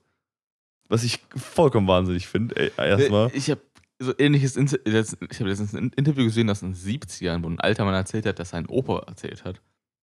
[0.89, 2.55] Was ich vollkommen wahnsinnig finde.
[2.57, 3.31] ey, Erstmal.
[3.33, 3.61] Ich habe
[3.99, 4.93] so ähnliches, Inter ich
[5.39, 8.37] habe letztens ein Interview gesehen, das in den 70ern, wo ein alter Mann erzählt hat,
[8.39, 9.61] dass sein Opa erzählt hat.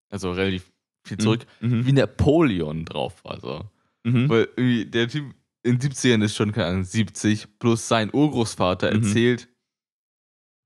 [0.09, 0.70] Also relativ
[1.05, 1.84] viel zurück, Mhm.
[1.86, 3.38] wie Napoleon drauf war.
[3.40, 3.64] So.
[4.05, 4.28] Mhm.
[4.30, 8.90] Weil irgendwie der Typ in den 70ern ist schon, keine Ahnung, 70, plus sein Urgroßvater
[8.94, 9.02] Mhm.
[9.04, 9.48] erzählt.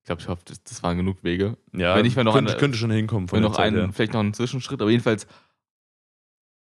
[0.03, 1.57] Ich glaube, ich hoffe, das, das waren genug Wege.
[1.73, 3.77] Ja, wenn ich mal noch könnte, an- könnte schon hinkommen von Wenn noch Zeit einen,
[3.87, 3.93] her.
[3.93, 5.27] vielleicht noch einen Zwischenschritt, aber jedenfalls.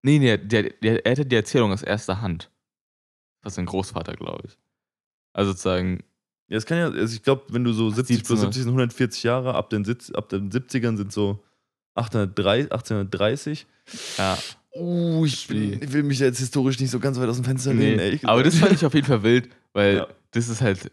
[0.03, 2.51] Nee, nee, der, der, er hatte die Erzählung aus erster Hand.
[3.41, 4.57] Das war sein Großvater, glaube ich.
[5.34, 6.03] Also sozusagen,
[6.49, 8.41] Ja, es kann ja, also ich glaube, wenn du so 70 plus 17er.
[8.43, 11.43] 70 sind 140 Jahre, ab den, ab den 70ern sind so
[11.95, 13.67] 830, 1830.
[14.17, 14.38] ja.
[14.80, 17.73] Uh, ich, bin, ich will mich jetzt historisch nicht so ganz weit aus dem Fenster
[17.73, 20.07] lehnen, Nee, aber das fand ich auf jeden Fall wild, weil Ja.
[20.32, 20.91] das ist halt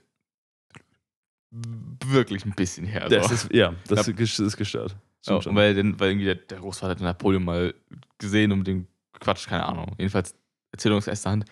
[2.07, 3.09] wirklich ein bisschen her.
[3.09, 4.15] Das ist, ja, das Ja.
[4.15, 4.97] ist gestört.
[5.27, 5.55] Ja, schon.
[5.55, 7.75] weil, denn, weil irgendwie der, der Großvater hat den Napoleon mal
[8.19, 8.87] gesehen um den
[9.21, 9.95] Quatsch, keine Ahnung.
[9.99, 10.35] Jedenfalls
[10.71, 11.45] Erzählung aus erster Hand.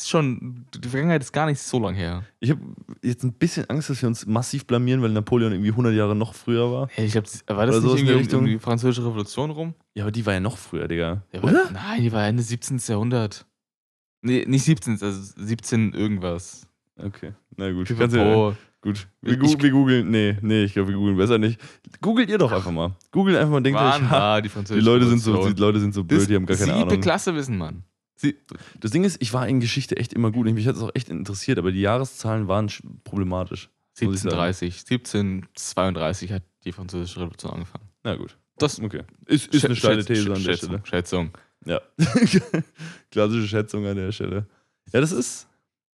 [0.00, 2.24] Ist schon, die Vergangenheit ist gar nicht so lang her.
[2.40, 2.60] Ich habe
[3.02, 6.32] jetzt ein bisschen Angst, dass wir uns massiv blamieren, weil Napoleon irgendwie 100 Jahre noch
[6.34, 6.88] früher war.
[6.92, 8.44] Hey, ich glaub, war das Oder nicht in der irgendwie um Richtung?
[8.46, 9.74] die französische Revolution rum?
[9.94, 11.22] Ja, aber die war ja noch früher, Digga.
[11.32, 12.78] Ja, war, Nein, die war Ende 17.
[12.86, 13.44] Jahrhundert.
[14.22, 16.66] Nee, nicht 17, also 17 irgendwas.
[16.96, 17.92] Okay, na gut.
[17.98, 19.06] Kannst ja, gut.
[19.20, 21.60] Wir, Ich- wir googeln, nee, nee, ich glaube, wir googeln besser nicht.
[22.00, 22.96] Googelt ihr doch einfach mal.
[23.12, 25.92] Googelt einfach mal, denkt euch, ha, war die die Leute sind so, die Leute sind
[25.92, 27.00] so blöd, Das die haben gar keine siebte Ahnung.
[27.02, 27.84] Klasse wissen, Mann.
[28.20, 28.36] Sie,
[28.80, 30.46] Das Ding ist, ich war in Geschichte echt immer gut.
[30.46, 33.70] Mich hat es auch echt interessiert, aber die Jahreszahlen waren sch- problematisch.
[34.02, 34.34] Muss ich sagen.
[34.36, 37.84] 1730, 1732 hat die französische Revolution angefangen.
[38.04, 38.36] Na gut.
[38.58, 39.02] Das Okay.
[39.26, 40.86] Ist, ist eine steile These an der Schätzung, Stelle.
[40.86, 41.30] Schätzung.
[41.64, 41.80] Ja.
[43.10, 44.46] Klassische Schätzung an der Stelle.
[44.92, 45.46] Ja, das ist.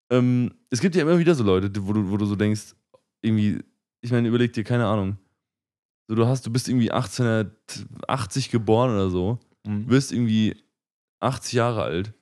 [0.10, 2.74] Ähm, es gibt ja immer wieder so Leute, wo du, wo du so denkst,
[3.22, 3.60] irgendwie,
[4.02, 5.18] ich meine, überleg dir, keine Ahnung.
[6.08, 9.90] So, du hast, du bist irgendwie 1880 geboren oder so, Mhm.
[9.90, 10.56] wirst irgendwie
[11.24, 12.14] 80 Jahre alt.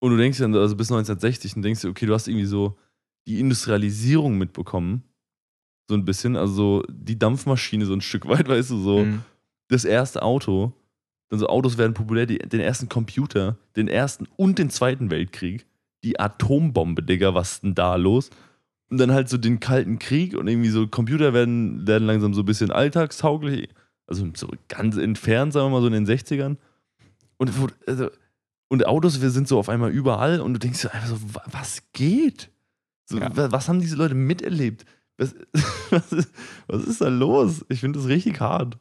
[0.00, 2.76] Und du denkst dann, also bis 1960, und denkst dir, okay, du hast irgendwie so
[3.26, 5.04] die Industrialisierung mitbekommen.
[5.88, 9.22] So ein bisschen, also so die Dampfmaschine so ein Stück weit, weißt du, so Mhm.
[9.68, 10.72] das erste Auto,
[11.28, 15.66] dann so Autos werden populär, die, den ersten Computer, den ersten und den zweiten Weltkrieg,
[16.04, 18.30] die Atombombe, Digga, was ist denn da los?
[18.90, 22.42] Und dann halt so den Kalten Krieg und irgendwie so Computer werden, werden langsam so
[22.42, 23.68] ein bisschen alltagstauglich,
[24.06, 26.56] also so ganz entfernt, sagen wir mal so in den 60ern.
[27.36, 27.50] Und,
[27.86, 28.10] also,
[28.68, 31.82] und Autos, wir sind so auf einmal überall und du denkst einfach so, wa- was
[31.92, 32.50] geht?
[33.06, 33.34] So, Ja.
[33.36, 34.84] wa- Was haben diese Leute miterlebt?
[35.18, 35.34] Was,
[35.90, 36.30] was, ist,
[36.68, 37.64] was ist da los?
[37.68, 38.78] Ich finde das richtig hart.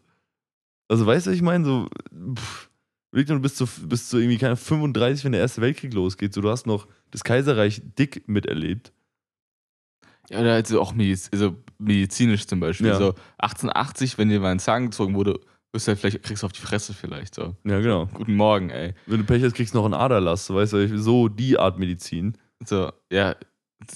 [0.88, 1.66] Also weißt du, was ich meine?
[1.66, 1.88] So,
[2.36, 2.70] pff,
[3.14, 6.34] du bist so, bist so irgendwie keine 35, wenn der Erste Weltkrieg losgeht.
[6.34, 8.94] So, du hast noch das Kaiserreich dick miterlebt.
[10.30, 12.88] Ja, oder also auch mediz also medizinisch zum Beispiel.
[12.88, 12.98] Ja.
[12.98, 15.40] So 1880, wenn dir mal ein Zahn gezogen wurde,
[15.74, 17.56] du halt vielleicht, kriegst du auf die Fresse vielleicht so.
[17.64, 18.08] Ja, genau.
[18.08, 18.94] Guten Morgen, ey.
[19.06, 20.50] Wenn du Pech hast, kriegst du noch einen Aderlass.
[20.54, 22.38] Weißt du, so die Art Medizin.
[22.66, 23.36] So, ja,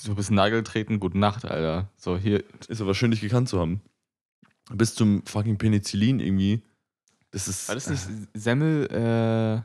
[0.06, 1.90] du bist Nagel treten, gute Nacht, Alter.
[1.98, 3.82] So, hier, Ist aber schön, dich gekannt zu haben.
[4.74, 6.64] Bis zum fucking Penicillin irgendwie.
[7.32, 7.68] Das ist.
[7.68, 9.62] war das nicht Semmel, äh.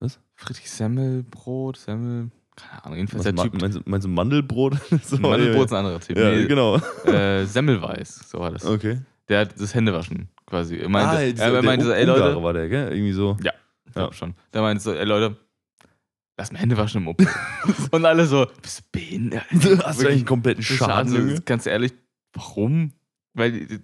[0.00, 0.20] Was?
[0.34, 3.60] Friedrich Semmelbrot, Semmel, keine Ahnung, jedenfalls der Typ.
[3.60, 4.74] meinst, du- meinst du Mandelbrot?
[5.02, 6.16] so, Mandelbrot ist ein anderer Typ.
[6.18, 6.76] Ja, nee, genau.
[7.04, 8.64] äh, Semmelweis, so war das.
[8.64, 9.00] Okay.
[9.28, 10.76] Der hat das Händewaschen quasi.
[10.76, 12.92] Er meinte, ah, dieser- er der meinte so, ey Leute, war der, gell?
[12.92, 13.36] Irgendwie so.
[13.86, 14.34] ich glaub schon.
[14.52, 15.36] Der meinte so, ey Leute,
[16.38, 17.22] lass mal Hände waschen im OP.
[17.90, 19.44] Und alle so, bist du behindert?
[19.50, 21.92] Hast du eigentlich Wirklich, einen kompletten Schaden, Schaden, ganz ehrlich,
[22.32, 22.92] warum?
[23.34, 23.80] Weil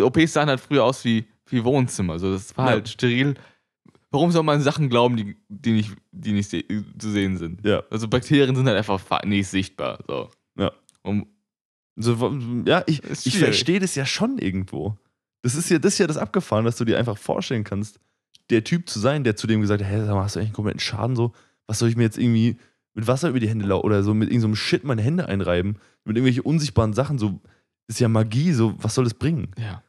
[0.00, 2.14] OPs sahen halt früher aus wie, wie Wohnzimmer.
[2.14, 2.70] Also das war Ja.
[2.72, 3.34] halt steril.
[4.10, 6.64] warum soll man Sachen glauben, die, die nicht, die nicht se
[6.98, 7.66] zu sehen sind?
[7.66, 7.82] Ja.
[7.90, 9.98] Also Bakterien sind halt einfach fa- nicht sichtbar.
[10.06, 10.30] So.
[10.58, 10.70] Ja.
[11.02, 11.26] Und
[11.96, 12.32] So,
[12.66, 14.96] ja, ich, ich verstehe das ja schon irgendwo.
[15.42, 17.98] Das ist ja das, ist ja das Abgefahren, dass du dir einfach vorstellen kannst,
[18.50, 20.80] der Typ zu sein, der zu dem gesagt hat, hey, hast du eigentlich einen kompletten
[20.80, 21.32] Schaden so?
[21.66, 22.58] Was soll ich mir jetzt irgendwie
[22.94, 25.78] mit Wasser über die Hände laufen oder so mit irgendeinem Shit meine Hände einreiben?
[26.04, 27.40] Mit irgendwelchen unsichtbaren Sachen, so
[27.88, 29.50] ist ja Magie, so was soll das bringen?
[29.58, 29.82] ja.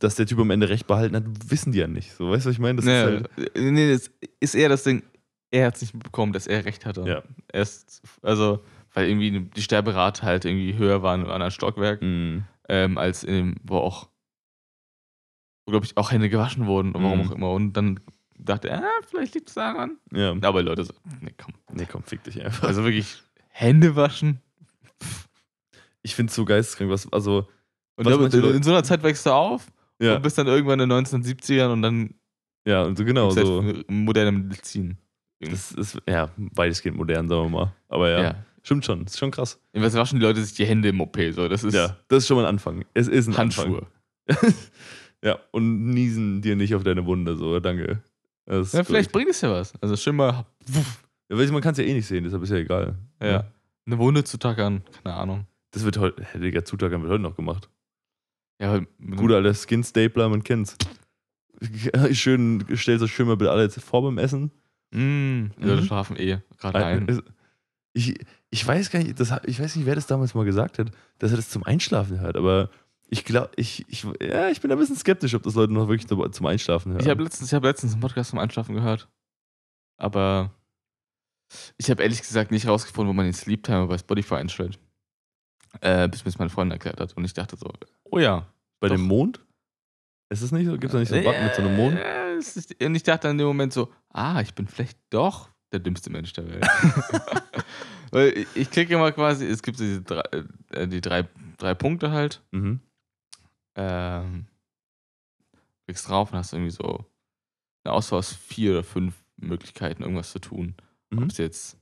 [0.00, 2.12] Dass der Typ am Ende recht behalten hat, wissen die ja nicht.
[2.12, 2.76] So, weißt du, was ich meine?
[2.76, 5.02] Das nee, ist halt, nee, das ist eher das Ding,
[5.50, 7.02] er hat es nicht mitbekommen, dass er recht hatte.
[7.04, 7.22] ja.
[7.48, 8.62] Er ist, also,
[8.94, 12.44] weil irgendwie die Sterberate halt irgendwie höher war in einem anderen Stockwerk, Mhm.
[12.68, 14.08] ähm, als in dem, wo auch,
[15.70, 17.26] glaube ich, auch Hände gewaschen wurden, warum Mhm.
[17.26, 17.52] auch immer.
[17.52, 18.00] Und dann
[18.38, 19.98] dachte er, ah, vielleicht liegt es daran.
[20.12, 20.34] Ja.
[20.42, 21.54] Aber Leute, so, nee, komm.
[21.72, 22.68] Nee, komm, fick dich einfach.
[22.68, 23.16] Also wirklich,
[23.48, 24.40] Hände waschen.
[26.02, 27.48] Ich finde es so geisteskrank, was, also,
[27.96, 29.66] Und Was manche in, in so einer Zeit wächst du auf
[30.00, 32.14] ja, und bist dann irgendwann in den 1970ern und dann
[32.66, 33.92] ja, und so genau gibt's halt so.
[33.92, 34.96] moderne Medizin.
[35.40, 37.74] Das ist, ja, weitestgehend modern, sagen wir mal.
[37.88, 38.34] Aber ja, Ja.
[38.62, 39.60] stimmt schon, ist schon krass.
[39.72, 41.16] Was waschen die Leute sich die Hände im OP?
[41.32, 42.84] So, das ist ja, das ist schon mal ein Anfang.
[42.94, 43.86] Es ist ein Handschuhe.
[44.28, 44.54] Anfang.
[45.24, 48.02] ja, und niesen dir nicht auf deine Wunde, so, danke.
[48.50, 49.74] Ja, vielleicht bringt es ja was.
[49.82, 50.46] Also schon mal
[51.30, 52.96] Ja, weil man kann es ja eh nicht sehen, deshalb ist ja egal.
[53.22, 53.44] ja,
[53.86, 55.46] eine Wunde zu tackern, keine Ahnung.
[55.72, 57.68] Das wird heute, hey, Digga, Zutackern wird heute noch gemacht.
[58.60, 58.80] Ja,
[59.16, 60.76] Guter alter Skin-Stapler, man kennt's.
[62.12, 64.50] Schön, stellt euch schön mal bitte alle jetzt vor beim Essen.
[64.92, 65.86] Mm, die Leute Mhm.
[65.86, 67.22] schlafen eh gerade ein.
[67.92, 68.14] Ich,
[68.50, 71.32] ich weiß gar nicht, das, ich weiß nicht, wer das damals mal gesagt hat, dass
[71.32, 72.70] er das zum Einschlafen hört, aber
[73.10, 76.06] ich glaube, ich, ich, ja, ich bin ein bisschen skeptisch, ob das Leute noch wirklich
[76.06, 77.00] zum Einschlafen hören.
[77.00, 79.08] Ich habe letztens, ich hab letztens einen Podcast zum Einschlafen gehört.
[79.96, 80.52] Aber
[81.78, 84.78] ich habe ehrlich gesagt nicht rausgefunden, wo man den Sleep Timer bei Spotify einstellt.
[85.80, 87.16] Äh, bis mir das meine Freundin erklärt hat.
[87.16, 87.72] Und ich dachte so,
[88.04, 88.46] oh ja.
[88.80, 88.96] Bei doch.
[88.96, 89.40] dem Mond?
[90.30, 90.72] Ist es nicht so?
[90.72, 91.98] Gibt es da nicht so einen Button mit so einem Mond?
[92.38, 95.80] Es ist, und ich dachte in dem Moment so, ah, ich bin vielleicht doch der
[95.80, 96.66] dümmste Mensch der Welt.
[98.10, 100.22] Weil ich, klicke immer quasi, es gibt diese drei,
[100.70, 102.42] äh, die drei, drei Punkte halt.
[102.52, 102.80] Mhm.
[103.80, 104.46] Ähm,
[105.86, 107.06] klickst drauf und hast irgendwie so
[107.84, 110.74] eine Auswahl aus vier oder fünf Möglichkeiten, irgendwas zu tun.
[111.10, 111.22] Mhm.
[111.22, 111.78] Ob es jetzt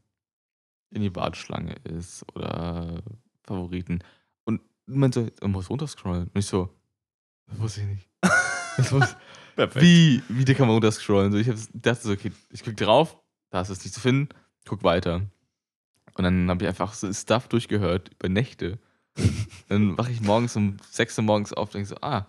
[0.91, 3.03] in die Warteschlange ist oder
[3.45, 4.01] Favoriten.
[4.45, 6.29] Und man so, man muss runterscrollen.
[6.29, 6.71] Und ich so,
[7.47, 8.09] das wusste ich nicht.
[8.77, 8.93] Das
[9.57, 9.83] Perfekt.
[9.83, 11.33] wie, wie kann man runterscrollen?
[11.33, 13.17] So, ich dachte so, okay, ich klicke drauf,
[13.49, 14.29] da ist es nicht zu finden,
[14.67, 15.23] guck weiter.
[16.15, 18.79] Und dann habe ich einfach so Stuff durchgehört über Nächte.
[19.69, 22.27] Dann wache ich morgens um 6 Uhr morgens auf und denke so, ah,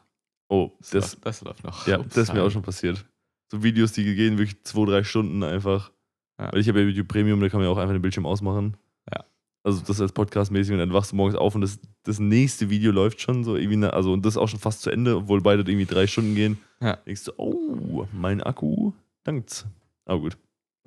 [0.49, 1.87] Oh, das, das, läuft, das läuft noch.
[1.87, 3.05] ja, Ups, das ist mir auch schon passiert.
[3.51, 5.91] So Videos, die gehen wirklich zwei, drei Stunden einfach.
[6.39, 6.51] Ja.
[6.53, 8.77] Weil ich habe ja YouTube Premium, da kann man ja auch einfach den Bildschirm ausmachen.
[9.13, 9.25] Ja.
[9.63, 12.91] Also das als Podcast-mäßig und dann wachst du morgens auf und das, das nächste Video
[12.93, 15.41] läuft schon so irgendwie, na- also und das ist auch schon fast zu Ende, obwohl
[15.41, 16.57] beide irgendwie drei Stunden gehen.
[16.79, 16.95] Ja.
[17.05, 18.93] Denkst du, oh, mein Akku
[19.25, 19.65] dankt's.
[20.05, 20.37] Aber gut.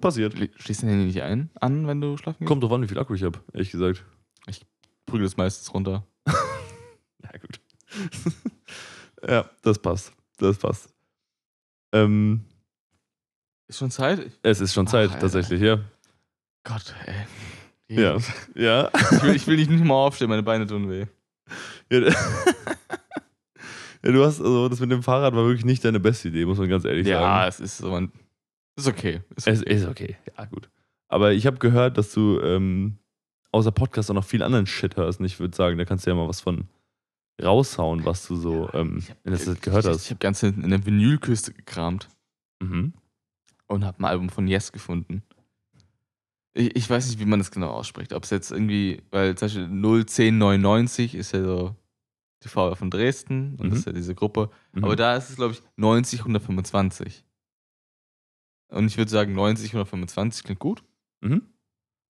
[0.00, 0.34] Passiert.
[0.36, 2.48] Schli- Schließt den Handy nicht ein, an, wenn du schlafen gehst?
[2.48, 4.06] Kommt drauf an, wie viel Akku ich habe, ehrlich gesagt.
[5.10, 6.06] Prügel es meistens runter.
[7.22, 7.60] Ja, gut.
[9.28, 10.12] ja, das passt.
[10.38, 10.88] Das passt.
[11.92, 12.44] Ähm,
[13.68, 14.30] Ist schon Zeit?
[14.42, 15.20] Es ist schon Ach, Zeit, Alter.
[15.20, 15.78] tatsächlich, ja.
[16.64, 17.26] Gott, ey.
[18.00, 18.16] Ja.
[18.54, 18.90] Ja.
[19.12, 21.06] Ich will, ich will nicht mal aufstehen, meine Beine tun weh.
[21.90, 22.00] ja.
[24.02, 26.58] ja, du hast, also das mit dem Fahrrad war wirklich nicht deine beste Idee, muss
[26.58, 27.48] man ganz ehrlich Ja, sagen.
[27.48, 28.10] es ist so ein.
[28.76, 29.20] Ist okay.
[29.36, 29.74] Ist Es okay.
[29.74, 30.16] ist okay.
[30.36, 30.70] Ja, gut.
[31.08, 32.98] Aber ich habe gehört, dass du ähm,
[33.52, 35.20] außer Podcast auch noch viel anderen Shit hörst.
[35.20, 36.68] Und ich würde sagen, da kannst du ja mal was von
[37.42, 40.04] raushauen, was du so ähm, hab- in letzter Zeit gehört ich, hast.
[40.04, 42.08] Ich habe ganz hinten in der Vinylküste gekramt
[42.62, 42.92] Mhm.
[43.66, 45.22] und habe ein Album von Yes gefunden.
[46.52, 48.12] Ich, ich weiß nicht, wie man das genau ausspricht.
[48.12, 51.76] Ob es jetzt irgendwie, weil zum Beispiel 01099 ist ja so
[52.42, 53.70] die VR von Dresden und Mhm.
[53.70, 54.50] das ist ja diese Gruppe.
[54.72, 54.84] Mhm.
[54.84, 57.24] Aber da ist es, glaube ich, 90 125.
[58.68, 60.82] Und ich würde sagen, 90 125 klingt gut.
[61.22, 61.42] Mhm.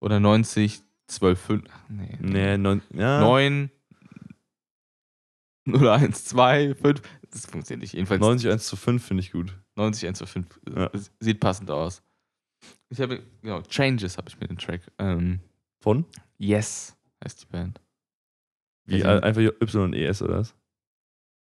[0.00, 1.64] Oder 90 12 5.
[1.70, 2.16] Ach, nee.
[2.20, 3.20] Nee, neun, ja.
[3.20, 3.70] 9
[5.66, 7.02] 0 1 2 5.
[7.30, 7.92] Das funktioniert nicht.
[7.94, 9.56] Jedenfalls 90 1 zu 5 finde ich gut.
[9.76, 10.60] 90 1 zu 5.
[10.74, 10.90] Ja.
[11.20, 12.02] Sieht passend aus.
[12.88, 14.80] Ich habe, genau, Changes habe ich mir den Track.
[14.98, 15.40] Ähm,
[15.80, 16.04] Von?
[16.38, 17.80] yes heißt die Band.
[18.86, 20.54] Wie Also- einfach Y und ES oder was?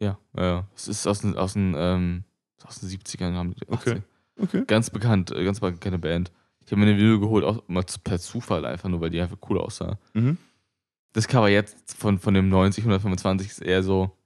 [0.02, 0.66] Ja, ja.
[0.74, 2.24] Es ist aus den, aus den, ähm,
[2.64, 3.34] aus den 70ern.
[3.34, 3.90] Haben die, Okay.
[3.92, 4.02] 80.
[4.38, 4.64] Okay.
[4.66, 6.32] Ganz bekannt, äh, ganz bekannte Band.
[6.64, 9.38] Ich habe mir eine Video geholt, auch mal per Zufall einfach nur, weil die einfach
[9.48, 9.98] cool aussah.
[10.14, 10.36] Mhm.
[11.12, 14.16] Das Cover jetzt von, von dem 90 125 ist eher so,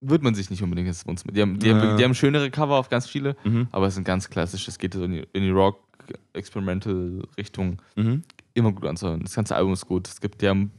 [0.00, 1.32] wird man sich nicht unbedingt ins Wohnzimmer.
[1.32, 1.80] Die haben, die, Ja.
[1.80, 3.68] haben, die haben schönere Cover auf ganz viele, Mhm.
[3.72, 4.68] aber es sind ganz klassisch.
[4.68, 7.80] Es geht so in die, in die Rock-Experimental-Richtung.
[7.96, 8.22] Mhm.
[8.54, 9.22] Immer gut anzuhören.
[9.22, 10.06] Das ganze Album ist gut.
[10.08, 10.70] Es gibt, die haben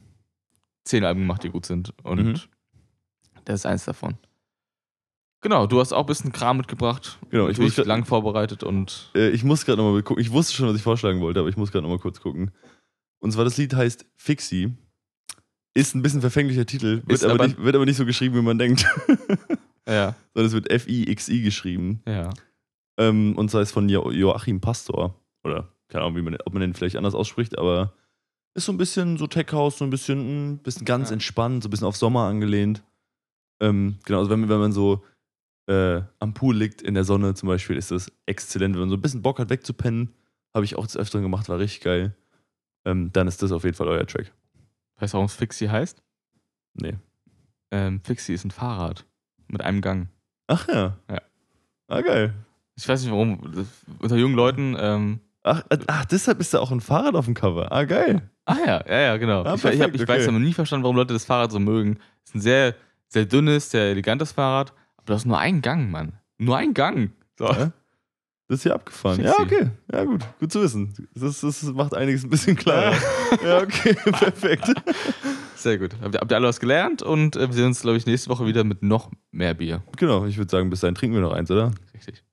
[0.86, 1.94] zehn Alben gemacht, die gut sind.
[2.04, 2.40] Und Mhm.
[3.44, 4.14] das ist eins davon.
[5.46, 7.20] Genau, du hast auch ein bisschen Kram mitgebracht.
[7.30, 10.20] Genau, ich muss lang vorbereitet und Äh, ich muss gerade nochmal gucken.
[10.20, 12.50] Ich wusste schon, was ich vorschlagen wollte, aber ich muss gerade nochmal kurz gucken.
[13.20, 14.74] Und zwar das Lied heißt Fixie.
[15.76, 18.42] Ist ein bisschen verfänglicher Titel, wird, aber, aber- nicht, wird aber nicht so geschrieben, wie
[18.42, 18.88] man denkt.
[19.88, 22.02] ja, Sondern es wird F-I-X-I geschrieben.
[22.08, 22.32] ja.
[22.98, 25.14] Ähm, und zwar ist von jo Joachim Pastor.
[25.44, 27.94] Oder keine Ahnung, wie man, ob man den vielleicht anders ausspricht, aber
[28.56, 31.14] ist so ein bisschen so Tech House, so ein bisschen, ein bisschen ganz Ja.
[31.14, 32.82] entspannt, so ein bisschen auf Sommer angelehnt.
[33.62, 35.04] Ähm, genau, also wenn, wenn man so
[35.68, 38.76] äh, am Pool liegt in der Sonne zum Beispiel, ist das exzellent.
[38.76, 40.14] Wenn man so ein bisschen Bock hat, wegzupennen,
[40.54, 42.16] habe ich auch des Öfteren gemacht, war richtig geil.
[42.86, 44.32] Ähm, dann ist das auf jeden Fall euer Track.
[45.00, 46.02] Weißt du, warum es Fixie heißt?
[46.76, 46.96] Nee.
[47.72, 49.06] Ähm, Fixie ist ein Fahrrad
[49.48, 50.10] mit einem Gang.
[50.48, 50.98] Ach ja.
[51.10, 51.22] Ja.
[51.88, 52.34] Ah, geil.
[52.76, 53.40] Ich weiß nicht warum.
[53.54, 53.68] Das,
[54.00, 54.76] unter jungen Leuten.
[54.78, 57.72] Ähm, Ach, äh, ach, deshalb ist da auch ein Fahrrad auf dem Cover.
[57.72, 58.28] Ah, geil.
[58.46, 59.44] ah ja, ja, ja, genau.
[59.44, 60.12] Ah, ich ich, hab, perfekt, ich okay.
[60.14, 62.00] weiß aber nie verstanden, warum Leute das Fahrrad so mögen.
[62.24, 62.76] Es ist ein sehr,
[63.10, 64.74] sehr dünnes, sehr elegantes Fahrrad,
[65.06, 66.14] das ist nur ein Gang, Mann.
[66.38, 67.12] Nur ein Gang.
[67.38, 67.46] So.
[67.46, 67.72] Ja.
[68.48, 69.16] Das ist hier abgefahren.
[69.16, 69.32] Fixie.
[69.32, 69.70] Ja, okay.
[69.92, 70.22] Ja, gut.
[70.40, 70.94] Gut zu wissen.
[71.16, 72.96] Das, das macht einiges ein bisschen klarer.
[73.44, 73.94] ja, okay.
[74.12, 74.72] Perfekt.
[75.56, 75.96] Sehr gut.
[76.02, 78.30] Habt ihr, habt ihr alle was gelernt und äh, wir sehen uns, glaube ich, nächste
[78.30, 79.82] Woche wieder mit noch mehr Bier.
[79.98, 81.72] Genau, ich würde sagen, bis dahin trinken wir noch eins, oder?
[81.96, 82.24] Richtig.